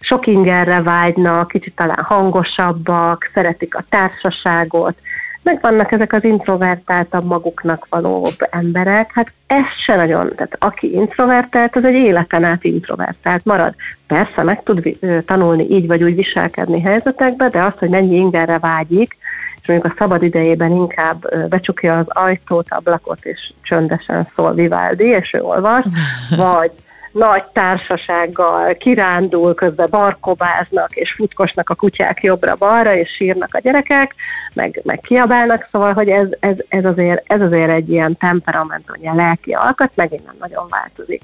[0.00, 4.98] sok ingerre vágynak, kicsit talán hangosabbak, szeretik a társaságot,
[5.46, 11.76] meg vannak ezek az introvertáltabb maguknak való emberek, hát ez se nagyon, tehát aki introvertált,
[11.76, 13.74] az egy életen át introvertált marad.
[14.06, 19.16] Persze meg tud tanulni így vagy úgy viselkedni helyzetekbe, de azt, hogy mennyi ingerre vágyik,
[19.60, 25.32] és mondjuk a szabad idejében inkább becsukja az ajtót, ablakot, és csöndesen szól Vivaldi, és
[25.32, 25.84] ő olvas,
[26.36, 26.72] vagy
[27.18, 34.14] nagy társasággal kirándul, közben barkobáznak, és futkosnak a kutyák jobbra-balra, és sírnak a gyerekek,
[34.54, 39.14] meg, meg kiabálnak, szóval, hogy ez, ez, ez, azért, ez azért egy ilyen temperament, ilyen
[39.14, 41.22] lelki alkat, megint nem nagyon változik.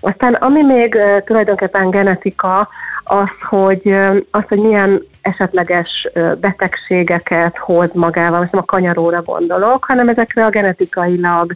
[0.00, 2.68] Aztán ami még tulajdonképpen genetika,
[3.04, 3.94] az, hogy,
[4.30, 6.08] az, hogy milyen esetleges
[6.40, 11.54] betegségeket hoz magával, most nem a kanyaróra gondolok, hanem ezekre a genetikailag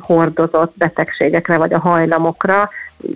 [0.00, 2.70] hordozott betegségekre vagy a hajlamokra.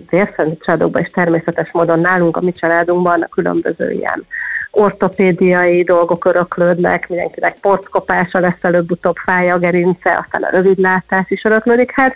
[0.09, 4.25] Vérszerinti családokban is természetes módon nálunk, a mi családunkban különböző ilyen
[4.71, 11.91] ortopédiai dolgok öröklődnek, mindenkinek porckopása lesz előbb-utóbb fája a gerince, aztán a rövidlátás is öröklődik.
[11.91, 12.15] Hát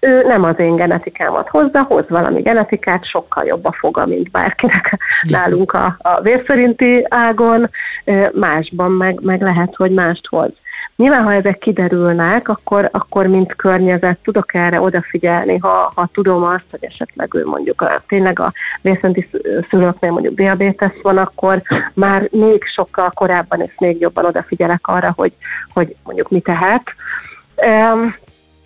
[0.00, 4.98] ő nem az én genetikámat hozza, hoz valami genetikát, sokkal jobb a foga, mint bárkinek
[5.30, 7.70] nálunk a, a vérszerinti ágon,
[8.32, 10.50] másban meg, meg lehet, hogy mást hoz.
[10.96, 16.64] Nyilván, ha ezek kiderülnek, akkor, akkor mint környezet tudok erre odafigyelni, ha, ha tudom azt,
[16.70, 19.28] hogy esetleg ő mondjuk a, tényleg a vérszerinti
[19.70, 21.62] szülőknél mondjuk diabétesz van, akkor
[21.94, 25.32] már még sokkal korábban és még jobban odafigyelek arra, hogy,
[25.72, 26.82] hogy mondjuk mi tehet.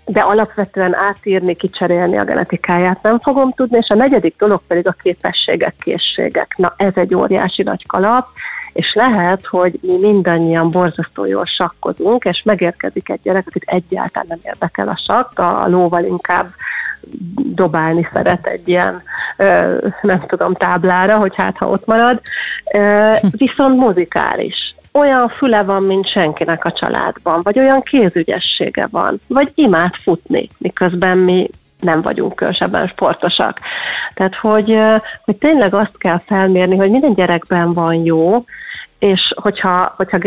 [0.04, 4.96] De alapvetően átírni, kicserélni a genetikáját nem fogom tudni, és a negyedik dolog pedig a
[5.02, 6.54] képességek, készségek.
[6.56, 8.26] Na ez egy óriási nagy kalap,
[8.72, 14.38] és lehet, hogy mi mindannyian borzasztó jól sakkozunk, és megérkezik egy gyerek, akit egyáltalán nem
[14.42, 16.46] érdekel a sakk, a lóval inkább
[17.34, 19.02] dobálni szeret egy ilyen,
[20.02, 22.20] nem tudom, táblára, hogy hát ha ott marad,
[23.30, 29.94] viszont muzikális olyan füle van, mint senkinek a családban, vagy olyan kézügyessége van, vagy imád
[30.02, 31.48] futni, miközben mi
[31.80, 33.58] nem vagyunk különösebben sportosak.
[34.14, 34.78] Tehát, hogy,
[35.24, 38.44] hogy tényleg azt kell felmérni, hogy minden gyerekben van jó,
[39.00, 40.18] és hogyha, hogyha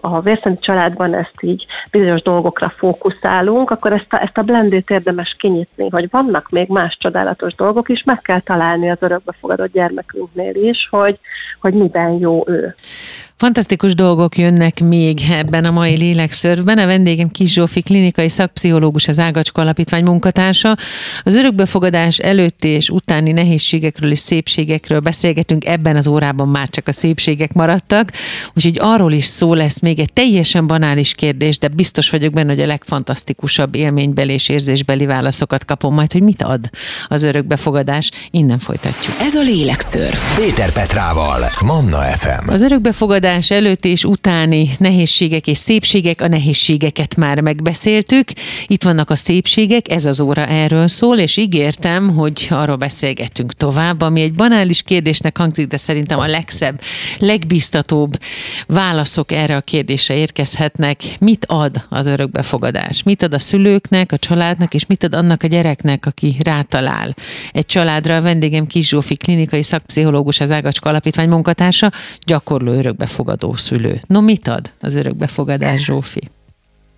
[0.00, 5.36] a vérszent családban ezt így bizonyos dolgokra fókuszálunk, akkor ezt a, ezt a blendét érdemes
[5.38, 10.88] kinyitni, hogy vannak még más csodálatos dolgok is, meg kell találni az örökbefogadott gyermekünknél is,
[10.90, 11.18] hogy,
[11.60, 12.74] hogy miben jó ő.
[13.40, 16.78] Fantasztikus dolgok jönnek még ebben a mai lélekszörvben.
[16.78, 20.76] A vendégem Kis Zsófi, klinikai szakpszichológus, az Ágacska Alapítvány munkatársa.
[21.22, 25.64] Az örökbefogadás előtti és utáni nehézségekről és szépségekről beszélgetünk.
[25.64, 28.12] Ebben az órában már csak a szépségek maradtak.
[28.54, 32.62] Úgyhogy arról is szó lesz még egy teljesen banális kérdés, de biztos vagyok benne, hogy
[32.62, 36.70] a legfantasztikusabb élménybeli és érzésbeli válaszokat kapom majd, hogy mit ad
[37.08, 38.10] az örökbefogadás.
[38.30, 39.16] Innen folytatjuk.
[39.20, 40.38] Ez a lélekszörf.
[40.38, 42.48] Péter Petrával, Manna FM.
[42.48, 48.28] Az örökbefogadás adás előtt és utáni nehézségek és szépségek, a nehézségeket már megbeszéltük.
[48.66, 54.00] Itt vannak a szépségek, ez az óra erről szól, és ígértem, hogy arról beszélgetünk tovább,
[54.00, 56.80] ami egy banális kérdésnek hangzik, de szerintem a legszebb,
[57.18, 58.18] legbiztatóbb
[58.66, 61.00] válaszok erre a kérdésre érkezhetnek.
[61.18, 63.02] Mit ad az örökbefogadás?
[63.02, 67.14] Mit ad a szülőknek, a családnak, és mit ad annak a gyereknek, aki rátalál?
[67.52, 71.90] Egy családra a vendégem Kis Zsófi, klinikai szakpszichológus, az Ágacska Alapítvány munkatársa,
[72.24, 73.94] gyakorló örökbefogadás örökbefogadó szülő.
[74.06, 76.20] No, mit ad az örökbefogadás, Zsófi?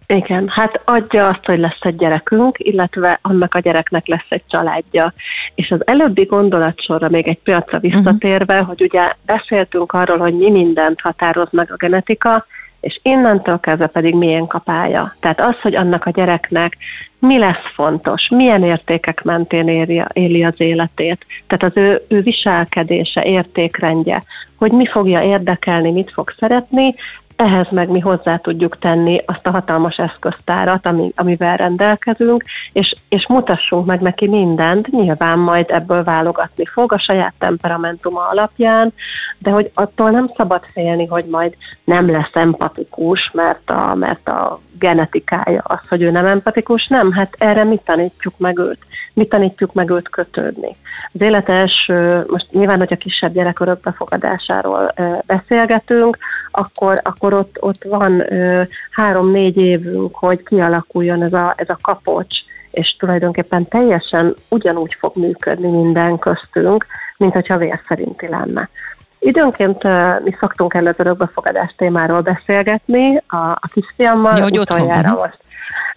[0.06, 5.12] Igen, hát adja azt, hogy lesz egy gyerekünk, illetve annak a gyereknek lesz egy családja.
[5.54, 8.68] És az előbbi gondolatsorra még egy piacra visszatérve, uh-huh.
[8.68, 12.46] hogy ugye beszéltünk arról, hogy mi mindent határoz meg a genetika,
[12.80, 15.14] és innentől kezdve pedig milyen kapálya.
[15.20, 16.76] Tehát az, hogy annak a gyereknek
[17.26, 23.22] mi lesz fontos, milyen értékek mentén éli, éli az életét, tehát az ő, ő viselkedése,
[23.24, 24.22] értékrendje,
[24.56, 26.94] hogy mi fogja érdekelni, mit fog szeretni,
[27.42, 33.26] ehhez meg mi hozzá tudjuk tenni azt a hatalmas eszköztárat, ami, amivel rendelkezünk, és, és
[33.28, 38.92] mutassunk meg neki mindent, nyilván majd ebből válogatni fog a saját temperamentuma alapján,
[39.38, 44.60] de hogy attól nem szabad félni, hogy majd nem lesz empatikus, mert a, mert a
[44.78, 48.78] genetikája az, hogy ő nem empatikus, nem, hát erre mi tanítjuk meg őt.
[49.14, 50.76] Mi tanítjuk meg őt kötődni.
[51.12, 51.48] Az élet
[52.26, 54.94] most nyilván, hogy a kisebb gyerek örökbefogadásáról
[55.26, 56.16] beszélgetünk,
[56.52, 58.24] akkor, akkor ott, ott van
[58.90, 62.36] három-négy évünk, hogy kialakuljon ez a, ez a kapocs,
[62.70, 66.86] és tulajdonképpen teljesen ugyanúgy fog működni minden köztünk,
[67.16, 68.68] mint hogyha vér szerinti lenne.
[69.18, 75.08] Időnként uh, mi szoktunk el az örökbefogadás témáról beszélgetni a, a kisfiammal, ja, hogy utoljára
[75.10, 75.18] mhm.
[75.18, 75.38] most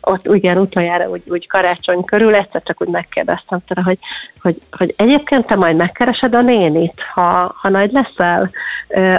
[0.02, 3.98] ott igen, utoljára úgy, úgy karácsony körül egyszer csak úgy megkérdeztem tőle, hogy,
[4.42, 8.52] hogy, hogy egyébként te majd megkeresed a nénit, ha, ha nagy leszel.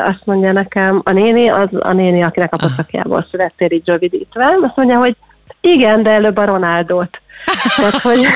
[0.06, 4.56] Azt mondja nekem, a néni az a néni, akinek a poszakjából születtél így rövidítve.
[4.62, 5.16] Azt mondja, hogy
[5.60, 7.20] igen, de előbb a Ronaldot.
[7.76, 8.26] Tehát, hogy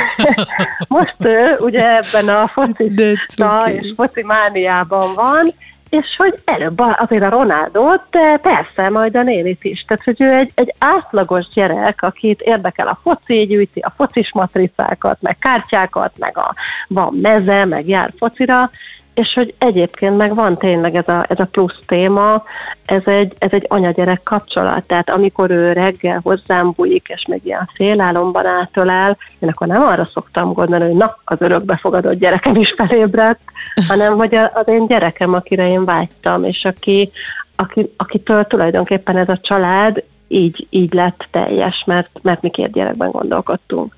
[0.88, 5.54] most ő ugye ebben a focista és foci mániában van,
[5.90, 9.84] és hogy előbb azért a Ronaldot, de persze majd a nénit is.
[9.84, 15.18] Tehát, hogy ő egy, egy átlagos gyerek, akit érdekel a foci, gyűjti a focis matricákat,
[15.20, 16.54] meg kártyákat, meg a,
[16.88, 18.70] van meze, meg jár focira,
[19.14, 22.42] és hogy egyébként meg van tényleg ez a, ez a plusz téma,
[22.84, 27.70] ez egy, ez egy anya-gyerek kapcsolat, tehát amikor ő reggel hozzám bújik, és meg ilyen
[27.74, 33.40] félálomban átölel, én akkor nem arra szoktam gondolni, hogy na, az örökbefogadott gyerekem is felébredt,
[33.88, 37.10] hanem hogy az én gyerekem, akire én vágytam, és aki,
[37.56, 43.10] aki, akitől tulajdonképpen ez a család így, így lett teljes, mert, mert mi két gyerekben
[43.10, 43.94] gondolkodtunk.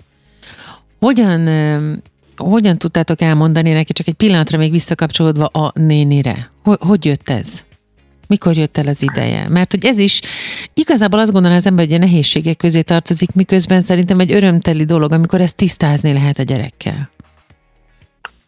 [1.01, 1.48] Hogyan
[2.36, 6.50] hogyan tudtátok elmondani neki, csak egy pillanatra még visszakapcsolódva a nénire?
[6.62, 7.64] Hogy jött ez?
[8.28, 9.48] Mikor jött el az ideje?
[9.48, 10.20] Mert hogy ez is
[10.74, 15.12] igazából azt gondolom az ember, hogy a nehézségek közé tartozik, miközben szerintem egy örömteli dolog,
[15.12, 17.10] amikor ezt tisztázni lehet a gyerekkel.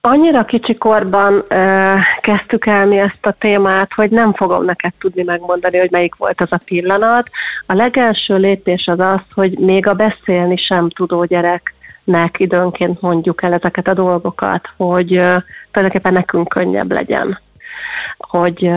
[0.07, 5.23] Annyira kicsi korban ö, kezdtük el mi ezt a témát, hogy nem fogom neked tudni
[5.23, 7.29] megmondani, hogy melyik volt az a pillanat.
[7.67, 11.74] A legelső lépés az az, hogy még a beszélni sem tudó gyerek
[12.05, 15.09] nek időnként mondjuk el ezeket a dolgokat, hogy
[15.71, 17.39] tulajdonképpen nekünk könnyebb legyen
[18.19, 18.71] hogy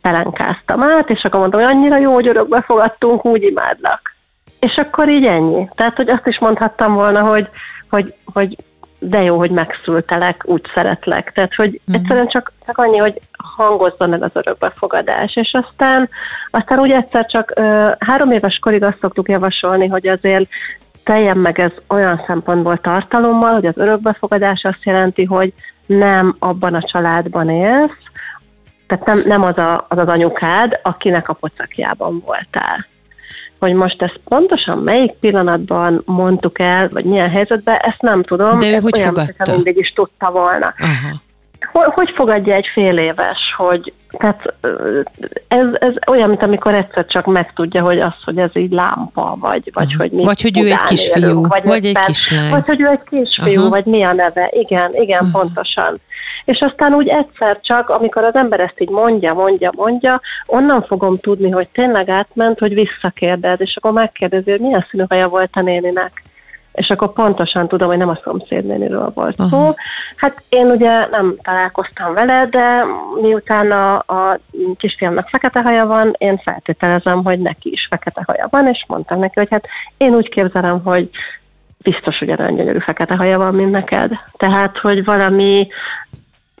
[0.00, 4.14] pelenkáztam át, és akkor mondtam, hogy annyira jó, hogy örökbe fogadtunk, úgy imádlak.
[4.60, 5.68] És akkor így ennyi.
[5.74, 7.48] Tehát, hogy azt is mondhattam volna, hogy,
[7.90, 8.56] hogy, hogy
[8.98, 11.32] de jó, hogy megszültelek, úgy szeretlek.
[11.32, 11.94] Tehát, hogy mm.
[11.94, 13.20] egyszerűen csak, csak annyi, hogy
[13.56, 15.36] hangozzon el az örökbefogadás.
[15.36, 16.08] És aztán,
[16.50, 20.48] aztán úgy egyszer csak ö, három éves korig azt szoktuk javasolni, hogy azért
[21.08, 25.52] teljen meg ez olyan szempontból tartalommal, hogy az örökbefogadás azt jelenti, hogy
[25.86, 27.96] nem abban a családban élsz,
[28.86, 32.86] tehát nem, nem az, a, az az anyukád, akinek a pocakjában voltál.
[33.58, 38.58] Hogy most ezt pontosan melyik pillanatban mondtuk el, vagy milyen helyzetben, ezt nem tudom.
[38.58, 39.52] De ő ez hogy olyan, fogadta?
[39.52, 40.74] mindig is tudta volna.
[40.78, 41.26] Aha
[41.72, 44.54] hogy, fogadja egy fél éves, hogy tehát
[45.48, 49.70] ez, ez olyan, mint amikor egyszer csak megtudja, hogy az, hogy ez így lámpa, vagy,
[49.72, 52.50] vagy hogy mi Vagy hogy ő egy kisfiú, vagy, vagy egy kislány.
[52.50, 53.68] Vagy hogy ő egy kisfiú, Aha.
[53.68, 54.48] vagy mi a neve.
[54.50, 55.38] Igen, igen, Aha.
[55.38, 55.96] pontosan.
[56.44, 61.18] És aztán úgy egyszer csak, amikor az ember ezt így mondja, mondja, mondja, onnan fogom
[61.18, 65.62] tudni, hogy tényleg átment, hogy visszakérdez, és akkor megkérdezi, hogy milyen színű haja volt a
[65.62, 66.22] néninek
[66.78, 69.44] és akkor pontosan tudom, hogy nem a szomszédnéniről volt szó.
[69.44, 69.74] Uh-huh.
[70.16, 72.84] Hát én ugye nem találkoztam vele, de
[73.20, 74.38] miután a, a
[74.76, 79.38] kisfiamnak fekete haja van, én feltételezem, hogy neki is fekete haja van, és mondtam neki,
[79.38, 81.10] hogy hát én úgy képzelem, hogy
[81.78, 84.10] biztos ugyanolyan gyönyörű fekete haja van, mint neked.
[84.36, 85.68] Tehát, hogy valami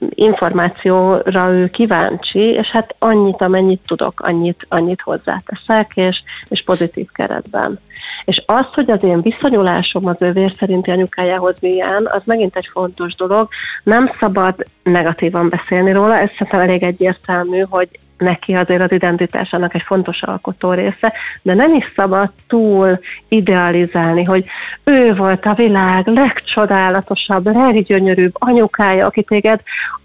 [0.08, 7.78] információra ő kíváncsi, és hát annyit, amennyit tudok, annyit, annyit hozzáteszek, és, és pozitív keretben.
[8.24, 13.14] És az, hogy az én viszonyulásom az ő szerinti anyukájához milyen, az megint egy fontos
[13.14, 13.48] dolog.
[13.82, 19.82] Nem szabad negatívan beszélni róla, ez szerintem elég egyértelmű, hogy neki azért az identitásának egy
[19.82, 24.44] fontos alkotó része, de nem is szabad túl idealizálni, hogy
[24.84, 29.60] ő volt a világ legcsodálatosabb, leggyönyörűbb anyukája, aki téged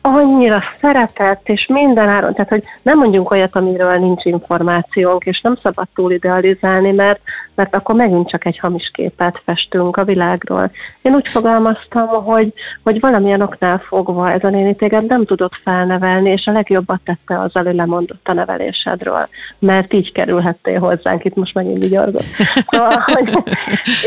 [0.05, 5.57] annyira szeretett, és minden áron, tehát hogy nem mondjunk olyat, amiről nincs információnk, és nem
[5.61, 7.21] szabad túl idealizálni, mert,
[7.55, 10.71] mert akkor megint csak egy hamis képet festünk a világról.
[11.01, 16.29] Én úgy fogalmaztam, hogy, hogy valamilyen oknál fogva ez a néni téged nem tudott felnevelni,
[16.29, 17.75] és a legjobbat tette azzal, hogy
[18.07, 19.27] lemondott a nevelésedről,
[19.59, 22.25] mert így kerülhettél hozzánk, itt most megint vigyorgott.
[22.71, 23.37] Szóval, hogy,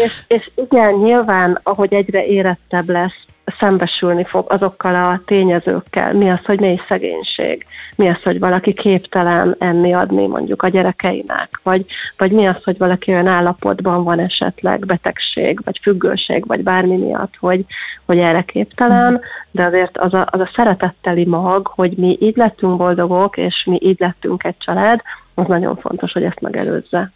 [0.05, 3.25] és, és igen, nyilván, ahogy egyre érettebb lesz,
[3.59, 6.13] szembesülni fog azokkal a tényezőkkel.
[6.13, 7.67] Mi az, hogy mély szegénység?
[7.97, 11.61] Mi az, hogy valaki képtelen enni adni mondjuk a gyerekeinek?
[11.63, 11.85] Vagy,
[12.19, 17.35] vagy mi az, hogy valaki olyan állapotban van esetleg betegség, vagy függőség, vagy bármi miatt,
[17.41, 17.65] hogy,
[18.05, 22.77] hogy erre képtelen, de azért az a, az a szeretetteli mag, hogy mi így lettünk
[22.77, 25.01] boldogok, és mi így lettünk egy család,
[25.35, 27.13] az nagyon fontos, hogy ezt megelőzze.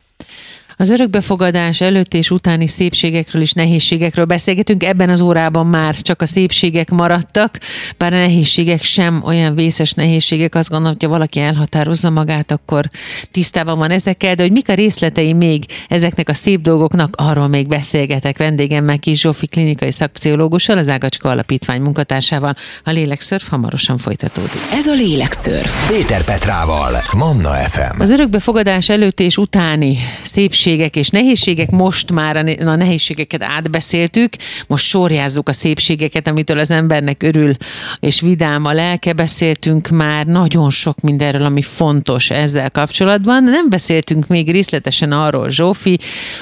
[0.81, 4.85] Az örökbefogadás előtt és utáni szépségekről és nehézségekről beszélgetünk.
[4.85, 7.59] Ebben az órában már csak a szépségek maradtak,
[7.97, 10.55] bár a nehézségek sem olyan vészes nehézségek.
[10.55, 12.91] Azt gondolom, hogy ha valaki elhatározza magát, akkor
[13.31, 17.69] tisztában van ezekkel, de hogy mik a részletei még ezeknek a szép dolgoknak, arról még
[17.69, 22.55] beszélgetek vendégemmel Kis Zsófi klinikai szakpszichológussal, az Ágacska Alapítvány munkatársával.
[22.85, 24.61] A Lélekszörf hamarosan folytatódik.
[24.73, 25.91] Ez a Lélekszörf.
[25.91, 28.01] Péter Petrával, Manna FM.
[28.01, 34.33] Az örökbefogadás előtt és utáni szépség szépségek és nehézségek, most már a nehézségeket átbeszéltük,
[34.67, 37.55] most sorjázzuk a szépségeket, amitől az embernek örül
[38.01, 43.45] és vidám a lelke, beszéltünk már nagyon sok mindenről, ami fontos ezzel kapcsolatban.
[43.45, 45.99] Nem beszéltünk még részletesen arról, Zsófi,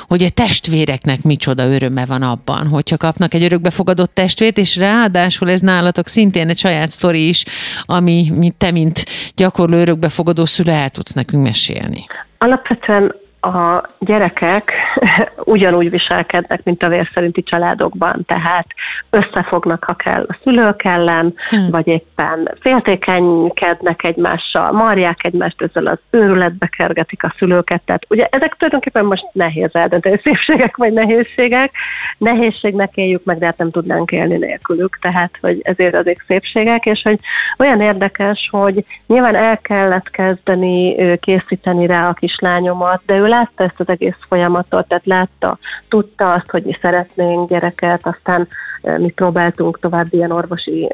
[0.08, 5.60] hogy a testvéreknek micsoda öröme van abban, hogyha kapnak egy örökbefogadott testvért, és ráadásul ez
[5.60, 7.44] nálatok szintén egy saját sztori is,
[7.84, 12.06] ami te, mint gyakorló örökbefogadó szülő el tudsz nekünk mesélni?
[12.38, 14.72] Alapvetően a gyerekek
[15.44, 18.66] ugyanúgy viselkednek, mint a vérszerinti családokban, tehát
[19.10, 21.70] összefognak, ha kell a szülők ellen, hmm.
[21.70, 27.82] vagy éppen féltékenykednek egymással, marják egymást, ezzel az őrületbe kergetik a szülőket.
[27.84, 31.72] Tehát ugye ezek tulajdonképpen most nehéz eldönteni, szépségek vagy nehézségek.
[32.18, 37.00] Nehézségnek éljük meg, de hát nem tudnánk élni nélkülük, tehát hogy ezért azok szépségek, és
[37.02, 37.18] hogy
[37.58, 43.80] olyan érdekes, hogy nyilván el kellett kezdeni készíteni rá a kislányomat, de ő látta ezt
[43.80, 45.58] az egész folyamatot, tehát látta,
[45.88, 48.48] tudta azt, hogy mi szeretnénk gyereket, aztán
[48.82, 50.88] mi próbáltunk további ilyen orvosi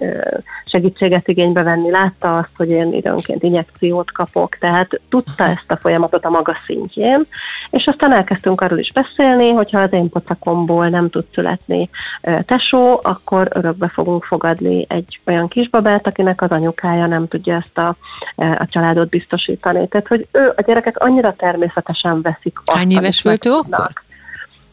[0.64, 6.24] segítséget igénybe venni, látta azt, hogy én időnként injekciót kapok, tehát tudta ezt a folyamatot
[6.24, 7.26] a maga szintjén,
[7.70, 11.88] és aztán elkezdtünk arról is beszélni, hogyha az én pocakomból nem tud születni
[12.20, 17.96] tesó, akkor örökbe fogunk fogadni egy olyan kisbabát, akinek az anyukája nem tudja ezt a,
[18.36, 19.88] a családot biztosítani.
[19.88, 23.92] Tehát, hogy ő a gyerekek annyira természetesen veszik azt, Hány éves volt ő akkor?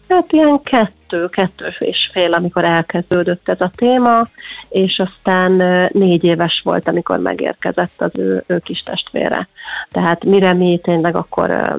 [0.08, 4.28] Hát ilyen kettő, kettő és fél, amikor elkezdődött ez a téma,
[4.70, 5.52] és aztán
[5.92, 9.48] négy éves volt, amikor megérkezett az ő, ő kis testvére.
[9.92, 11.78] Tehát mire mi tényleg akkor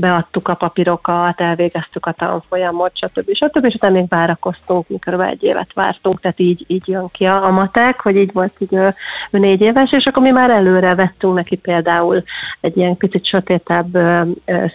[0.00, 3.34] beadtuk a papírokat, elvégeztük a tanfolyamot, stb.
[3.34, 3.64] stb.
[3.64, 7.50] és utána még várakoztunk, mikor egy évet vártunk, tehát így, így jön ki a, a
[7.50, 8.94] matek, hogy így volt így ő,
[9.30, 12.22] ő négy éves, és akkor mi már előre vettünk neki például
[12.60, 13.98] egy ilyen picit sötétebb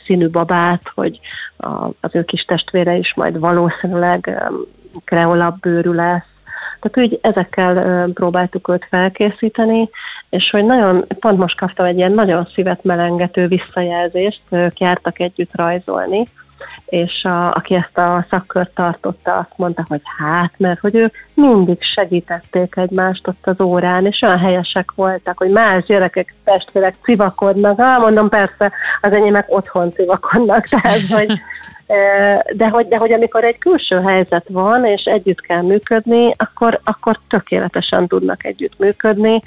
[0.05, 1.19] színű babát, hogy
[1.57, 3.88] a, az ő kis testvére is majd valószínűleg
[5.05, 6.27] kreolabb bőrű lesz,
[6.79, 9.89] tehát úgy ezekkel próbáltuk őt felkészíteni,
[10.29, 15.55] és hogy nagyon, pont most kaptam egy ilyen nagyon szívet melengető visszajelzést, ők jártak együtt
[15.55, 16.27] rajzolni,
[16.85, 21.77] és a, aki ezt a szakkört tartotta, azt mondta, hogy hát, mert hogy ő mindig
[21.81, 27.79] segítették egymást ott az órán, és olyan helyesek voltak, hogy más gyerekek, testvérek civakodnak.
[27.79, 31.39] Ah, mondom, persze, az enyémek otthon civakodnak, tehát, hogy
[32.53, 37.19] de hogy, de hogy amikor egy külső helyzet van, és együtt kell működni, akkor, akkor
[37.29, 39.39] tökéletesen tudnak együtt működni,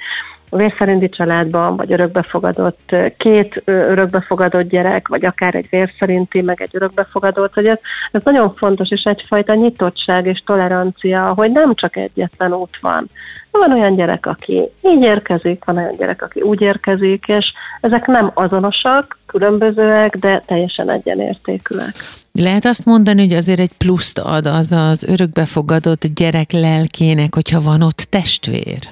[0.56, 7.66] vérszerinti családban, vagy örökbefogadott két örökbefogadott gyerek, vagy akár egy vérszerinti, meg egy örökbefogadott, hogy
[7.66, 7.78] ez,
[8.10, 13.08] ez nagyon fontos, és egyfajta nyitottság és tolerancia, hogy nem csak egyetlen út van.
[13.50, 18.30] Van olyan gyerek, aki így érkezik, van olyan gyerek, aki úgy érkezik, és ezek nem
[18.34, 21.94] azonosak, különbözőek, de teljesen egyenértékűek.
[22.32, 27.82] Lehet azt mondani, hogy azért egy pluszt ad az az örökbefogadott gyerek lelkének, hogyha van
[27.82, 28.88] ott testvér?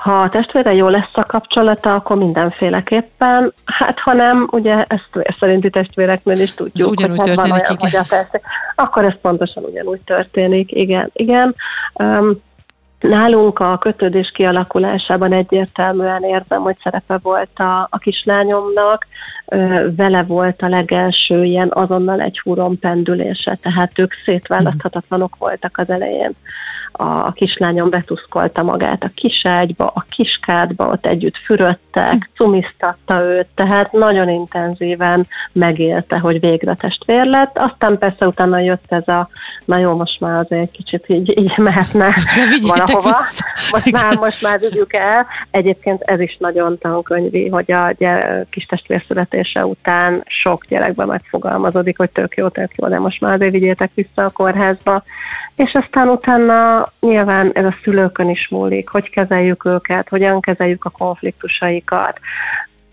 [0.00, 3.52] Ha a testvére jó lesz a kapcsolata, akkor mindenféleképpen.
[3.64, 7.76] Hát ha nem, ugye ezt szerinti testvéreknél is tudjuk, hogy hát van olyan, igen.
[7.78, 8.44] hogy a testvére,
[8.74, 10.72] akkor ez pontosan ugyanúgy történik.
[10.72, 11.54] Igen, igen.
[11.94, 12.40] Um,
[13.00, 19.06] Nálunk a kötődés kialakulásában egyértelműen érzem, hogy szerepe volt a, a kislányomnak,
[19.96, 26.34] vele volt a legelső ilyen azonnal egy húron pendülése, tehát ők szétválaszthatatlanok voltak az elején
[26.92, 34.28] a kislányom betuszkolta magát a kiságyba, a kiskádba, ott együtt fürödtek, cumisztatta őt, tehát nagyon
[34.28, 37.58] intenzíven megélte, hogy végre testvér lett.
[37.58, 39.28] Aztán persze utána jött ez a,
[39.64, 42.14] na jó, most már azért kicsit így, így mehetne
[42.62, 43.16] valahova.
[43.70, 45.26] Most már, most már vigyük el.
[45.50, 51.98] Egyébként ez is nagyon tankönyvi, hogy a gyere, kis testvér születése után sok gyerekben megfogalmazódik,
[51.98, 55.02] hogy tök jó, tök jó, de most már azért vigyétek vissza a kórházba.
[55.56, 60.90] És aztán utána nyilván ez a szülőkön is múlik, hogy kezeljük őket, hogyan kezeljük a
[60.90, 62.20] konfliktusaikat,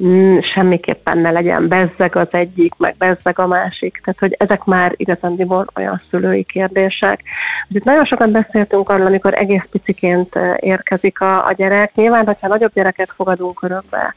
[0.04, 4.02] mm, semmiképpen ne legyen bezzeg az egyik, meg bezzeg a másik.
[4.04, 7.22] Tehát, hogy ezek már igazán olyan szülői kérdések.
[7.70, 11.96] Itt nagyon sokat beszéltünk arról, amikor egész piciként eh, érkezik a, a gyerek.
[11.96, 14.16] Nyilván, hogyha nagyobb gyereket fogadunk örökbe,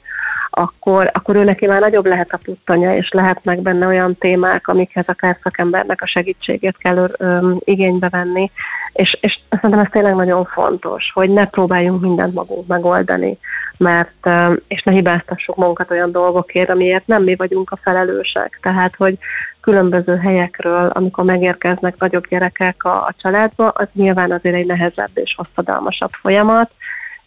[0.60, 5.08] akkor, akkor ő neki már nagyobb lehet a puttanya, és lehetnek benne olyan témák, amikhez
[5.08, 8.50] akár szakembernek a segítségét kell ö, igénybe venni.
[8.92, 13.38] És, és szerintem ez tényleg nagyon fontos, hogy ne próbáljunk mindent magunk megoldani,
[13.76, 14.28] mert,
[14.68, 18.58] és ne hibáztassuk magunkat olyan dolgokért, amiért nem mi vagyunk a felelősek.
[18.62, 19.18] Tehát, hogy
[19.60, 25.34] különböző helyekről, amikor megérkeznek nagyobb gyerekek a, a családba, az nyilván azért egy nehezebb és
[25.36, 26.70] hosszadalmasabb folyamat,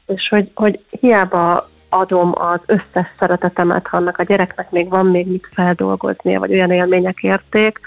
[0.06, 5.28] és hogy, hogy hiába adom az összes szeretetemet, ha annak a gyereknek még van még
[5.28, 7.80] mit feldolgoznia, vagy olyan élmények érték,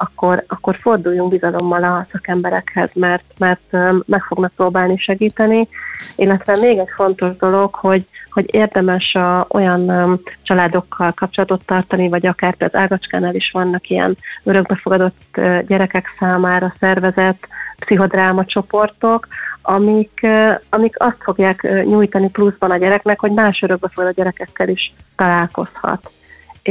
[0.00, 3.72] akkor, akkor forduljunk bizalommal a szakemberekhez, mert, mert
[4.06, 5.68] meg fognak próbálni segíteni.
[6.16, 12.54] Illetve még egy fontos dolog, hogy, hogy érdemes a, olyan családokkal kapcsolatot tartani, vagy akár
[12.58, 17.48] az Ágacskánál is vannak ilyen örökbefogadott gyerekek számára szervezett
[17.78, 19.26] pszichodráma csoportok,
[19.62, 20.26] amik,
[20.68, 26.10] amik azt fogják nyújtani pluszban a gyereknek, hogy más örökbefogadott gyerekekkel is találkozhat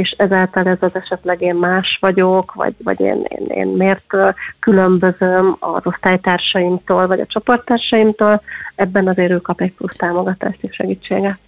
[0.00, 4.16] és ezáltal ez az esetleg én más vagyok, vagy, vagy én, én, én miért
[4.58, 8.42] különbözöm az osztálytársaimtól, vagy a csoporttársaimtól,
[8.74, 11.38] ebben azért ő kap egy plusz támogatást és segítséget.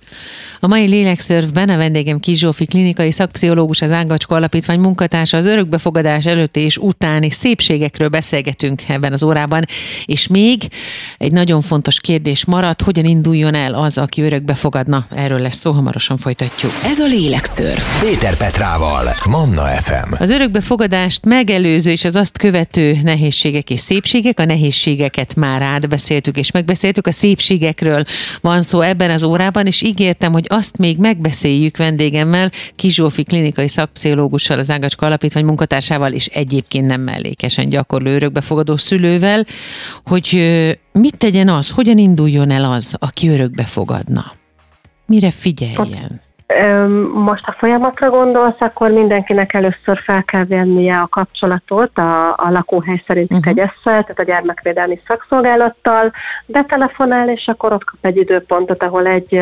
[0.61, 6.26] A mai lélekszörfben a vendégem Kis Zsófi klinikai szakpszichológus, az Ágacska Alapítvány munkatársa az örökbefogadás
[6.26, 9.64] előtti és utáni szépségekről beszélgetünk ebben az órában,
[10.05, 10.68] és még
[11.18, 15.07] egy nagyon fontos kérdés maradt, hogyan induljon el az, aki örökbefogadna.
[15.14, 16.72] Erről lesz szó, hamarosan folytatjuk.
[16.84, 18.03] Ez a lélekszörf.
[18.03, 20.12] Péter Petrával, Manna FM.
[20.18, 26.51] Az örökbefogadást megelőző és az azt követő nehézségek és szépségek, a nehézségeket már átbeszéltük és
[26.51, 28.05] megbeszéltük, a szépségekről
[28.40, 34.59] van szó ebben az órában, és ígértem, hogy azt még megbeszéljük vendégemmel, Kizsófi klinikai szakpszichológussal,
[34.59, 39.47] az Ágacska Alapítvány munkatársával, és egyébként nem mellékesen gyakorló örökbefogadó szülővel,
[40.05, 40.28] hogy
[40.93, 44.32] mit tegyen az, hogyan induljon el az, aki örökbefogadna?
[45.07, 46.20] Mire figyeljen?
[47.12, 53.03] Most a folyamatra gondolsz, akkor mindenkinek először fel kell vennie a kapcsolatot a, a lakóhely
[53.07, 53.46] szerint uh-huh.
[53.46, 53.59] Mhm.
[53.59, 56.12] egyesszel, tehát a gyermekvédelmi szakszolgálattal,
[56.46, 59.40] betelefonál, és akkor ott kap egy időpontot, ahol egy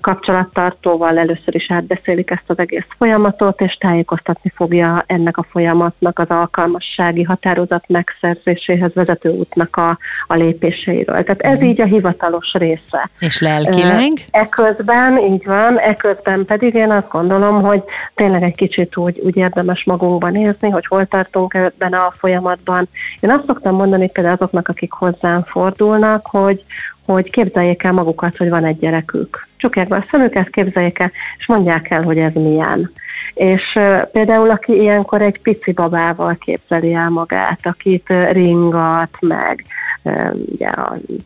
[0.00, 6.28] kapcsolattartóval először is átbeszélik ezt az egész folyamatot, és tájékoztatni fogja ennek a folyamatnak az
[6.28, 11.22] alkalmassági határozat megszerzéséhez vezető útnak a, a lépéseiről.
[11.22, 11.68] Tehát ez uh-huh.
[11.68, 13.10] így a hivatalos része.
[13.18, 14.12] És lelkileg?
[14.30, 17.82] Eközben, így van, eközben közben pedig én azt gondolom, hogy
[18.14, 22.88] tényleg egy kicsit úgy, úgy érdemes magunkban nézni, hogy hol tartunk ebben a folyamatban.
[23.20, 26.64] Én azt szoktam mondani például azoknak, akik hozzám fordulnak, hogy,
[27.06, 29.46] hogy képzeljék el magukat, hogy van egy gyerekük.
[29.56, 32.92] Csukják be a szemüket, képzeljék el, és mondják el, hogy ez milyen.
[33.34, 33.78] És
[34.12, 39.64] például, aki ilyenkor egy pici babával képzeli el magát, akit ringat, meg
[40.04, 40.70] uh, ugye,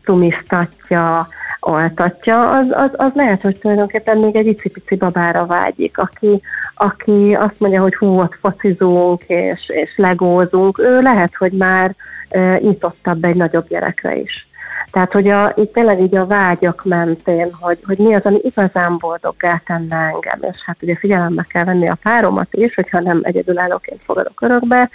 [0.03, 1.27] tumisztatja,
[1.59, 6.41] altatja, az, az, az lehet, hogy tulajdonképpen még egy icipici babára vágyik, aki,
[6.75, 11.95] aki azt mondja, hogy hú, ott focizunk és, és legózunk, ő lehet, hogy már
[12.29, 14.47] e, nyitottabb egy nagyobb gyerekre is.
[14.91, 18.97] Tehát, hogy a, itt tényleg így a vágyak mentén, hogy, hogy mi az, ami igazán
[18.97, 24.03] boldoggá tenne engem, és hát ugye figyelembe kell venni a páromat is, hogyha nem egyedülállóként
[24.03, 24.89] fogadok örökbe,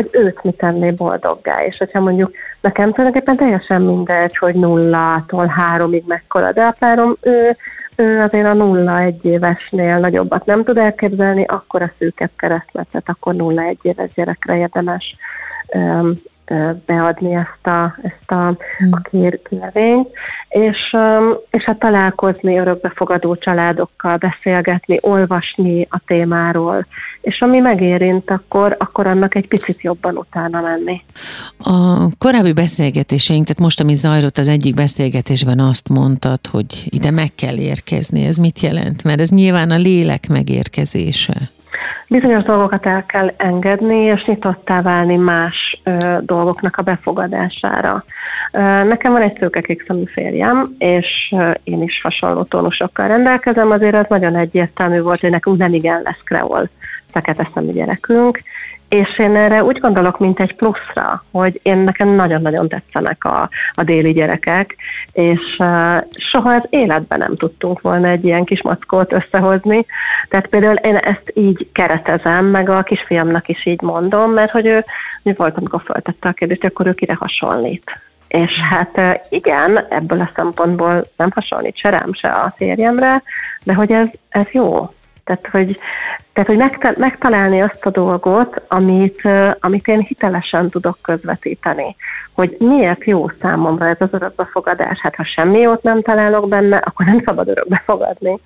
[0.00, 1.64] hogy őt mi tenné boldoggá.
[1.64, 7.56] És hogyha mondjuk nekem tulajdonképpen teljesen mindegy, hogy nullától háromig mekkora, de a párom ő,
[7.96, 13.34] ő azért a nulla egy évesnél nagyobbat nem tud elképzelni, akkor a szűkebb keresztmetet, akkor
[13.34, 15.16] nulla egy éves gyerekre érdemes
[16.86, 18.90] beadni ezt a, ezt a, a hmm.
[19.10, 20.08] kér, kérvényt,
[20.48, 20.96] és,
[21.50, 26.86] és hát találkozni örökbefogadó családokkal, beszélgetni, olvasni a témáról,
[27.20, 31.02] és ami megérint, akkor, akkor annak egy picit jobban utána menni.
[31.58, 37.34] A korábbi beszélgetéseink, tehát most, ami zajlott az egyik beszélgetésben azt mondtad, hogy ide meg
[37.34, 38.24] kell érkezni.
[38.24, 39.04] Ez mit jelent?
[39.04, 41.50] Mert ez nyilván a lélek megérkezése
[42.10, 48.04] bizonyos dolgokat el kell engedni, és nyitottá válni más ö, dolgoknak a befogadására.
[48.52, 53.94] Ö, nekem van egy szőkekék szemű férjem, és ö, én is hasonló tónusokkal rendelkezem, azért
[53.94, 56.68] az nagyon egyértelmű volt, hogy nekünk nem igen lesz kreol
[57.10, 58.42] fekete szemű gyerekünk,
[58.90, 63.82] és én erre úgy gondolok, mint egy pluszra, hogy én nekem nagyon-nagyon tetszenek a, a
[63.82, 64.76] déli gyerekek,
[65.12, 69.86] és uh, soha az életben nem tudtunk volna egy ilyen kis mackót összehozni.
[70.28, 74.84] Tehát például én ezt így keretezem, meg a kisfiamnak is így mondom, mert hogy ő,
[75.22, 78.00] mi volt, amikor feltette a kérdést, akkor ő kire hasonlít.
[78.28, 83.22] És hát igen, ebből a szempontból nem hasonlít se rám, se a férjemre,
[83.64, 84.90] de hogy ez, ez jó.
[85.30, 85.78] Tehát, hogy,
[86.32, 89.28] tehát, hogy megtalálni azt a dolgot, amit,
[89.60, 91.96] amit én hitelesen tudok közvetíteni.
[92.32, 94.98] Hogy miért jó számomra ez az örökbefogadás.
[94.98, 98.38] Hát ha semmi jót nem találok benne, akkor nem szabad örökbefogadni.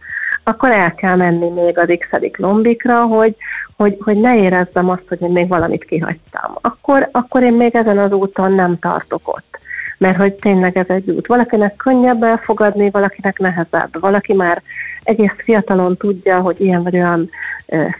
[0.44, 3.36] Akkor el kell menni még az x lombikra, hogy,
[3.76, 6.54] hogy, hogy ne érezzem azt, hogy én még valamit kihagytam.
[6.60, 9.58] Akkor, akkor én még ezen az úton nem tartok ott
[9.98, 11.26] mert hogy tényleg ez egy út.
[11.26, 14.00] Valakinek könnyebb elfogadni, valakinek nehezebb.
[14.00, 14.62] Valaki már
[15.02, 17.30] egész fiatalon tudja, hogy ilyen vagy olyan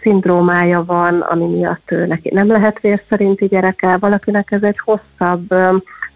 [0.01, 5.55] szindrómája van, ami miatt neki nem lehet vér szerinti gyereke, valakinek ez egy hosszabb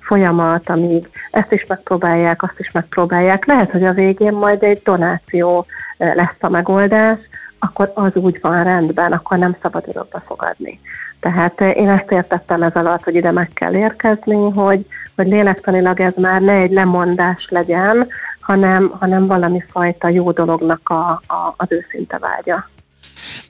[0.01, 3.47] folyamat, amíg ezt is megpróbálják, azt is megpróbálják.
[3.47, 5.67] Lehet, hogy a végén majd egy donáció
[5.97, 7.19] lesz a megoldás,
[7.59, 10.81] akkor az úgy van rendben, akkor nem szabad örökbe fogadni.
[11.21, 16.13] Tehát én ezt értettem ez alatt, hogy ide meg kell érkezni, hogy, hogy lélektanilag ez
[16.17, 18.07] már ne egy lemondás legyen,
[18.41, 22.69] hanem, hanem valami fajta jó dolognak a, a, az őszinte vágya.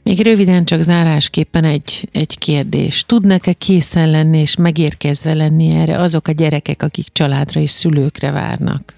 [0.03, 3.05] Még röviden csak zárásképpen egy, egy kérdés.
[3.07, 8.95] Tudnak-e készen lenni és megérkezve lenni erre azok a gyerekek, akik családra és szülőkre várnak?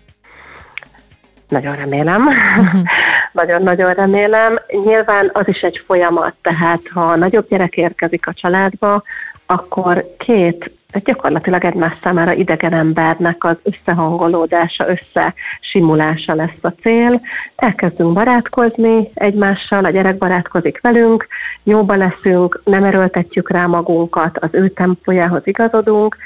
[1.48, 2.28] Nagyon remélem.
[3.32, 4.58] Nagyon-nagyon remélem.
[4.84, 9.02] Nyilván az is egy folyamat, tehát ha nagyobb gyerek érkezik a családba,
[9.46, 10.70] akkor két
[11.04, 17.20] gyakorlatilag egymás számára idegen embernek az összehangolódása, összesimulása lesz a cél.
[17.56, 21.26] Elkezdünk barátkozni egymással, a gyerek barátkozik velünk,
[21.62, 26.16] jóba leszünk, nem erőltetjük rá magunkat, az ő tempójához igazodunk,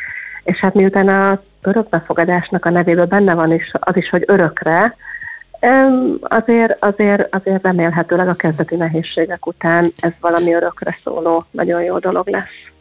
[0.44, 4.94] és hát miután a örökbefogadásnak a nevében benne van is az is, hogy örökre,
[6.22, 12.28] azért, azért, azért remélhetőleg a kezdeti nehézségek után ez valami örökre szóló nagyon jó dolog
[12.28, 12.72] lesz.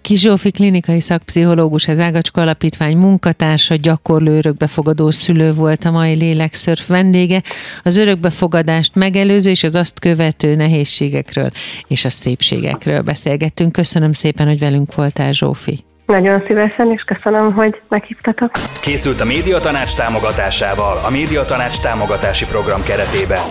[0.00, 6.86] Kis Zsófi klinikai szakpszichológus, az Ágacska Alapítvány munkatársa, gyakorló örökbefogadó szülő volt a mai lélekszörf
[6.86, 7.42] vendége.
[7.82, 11.50] Az örökbefogadást megelőző és az azt követő nehézségekről
[11.88, 13.72] és a szépségekről beszélgettünk.
[13.72, 15.84] Köszönöm szépen, hogy velünk voltál, Zsófi.
[16.06, 18.50] Nagyon szívesen, és köszönöm, hogy meghívtatok.
[18.80, 23.42] Készült a Médiatanács támogatásával, a Médiatanács támogatási program keretében.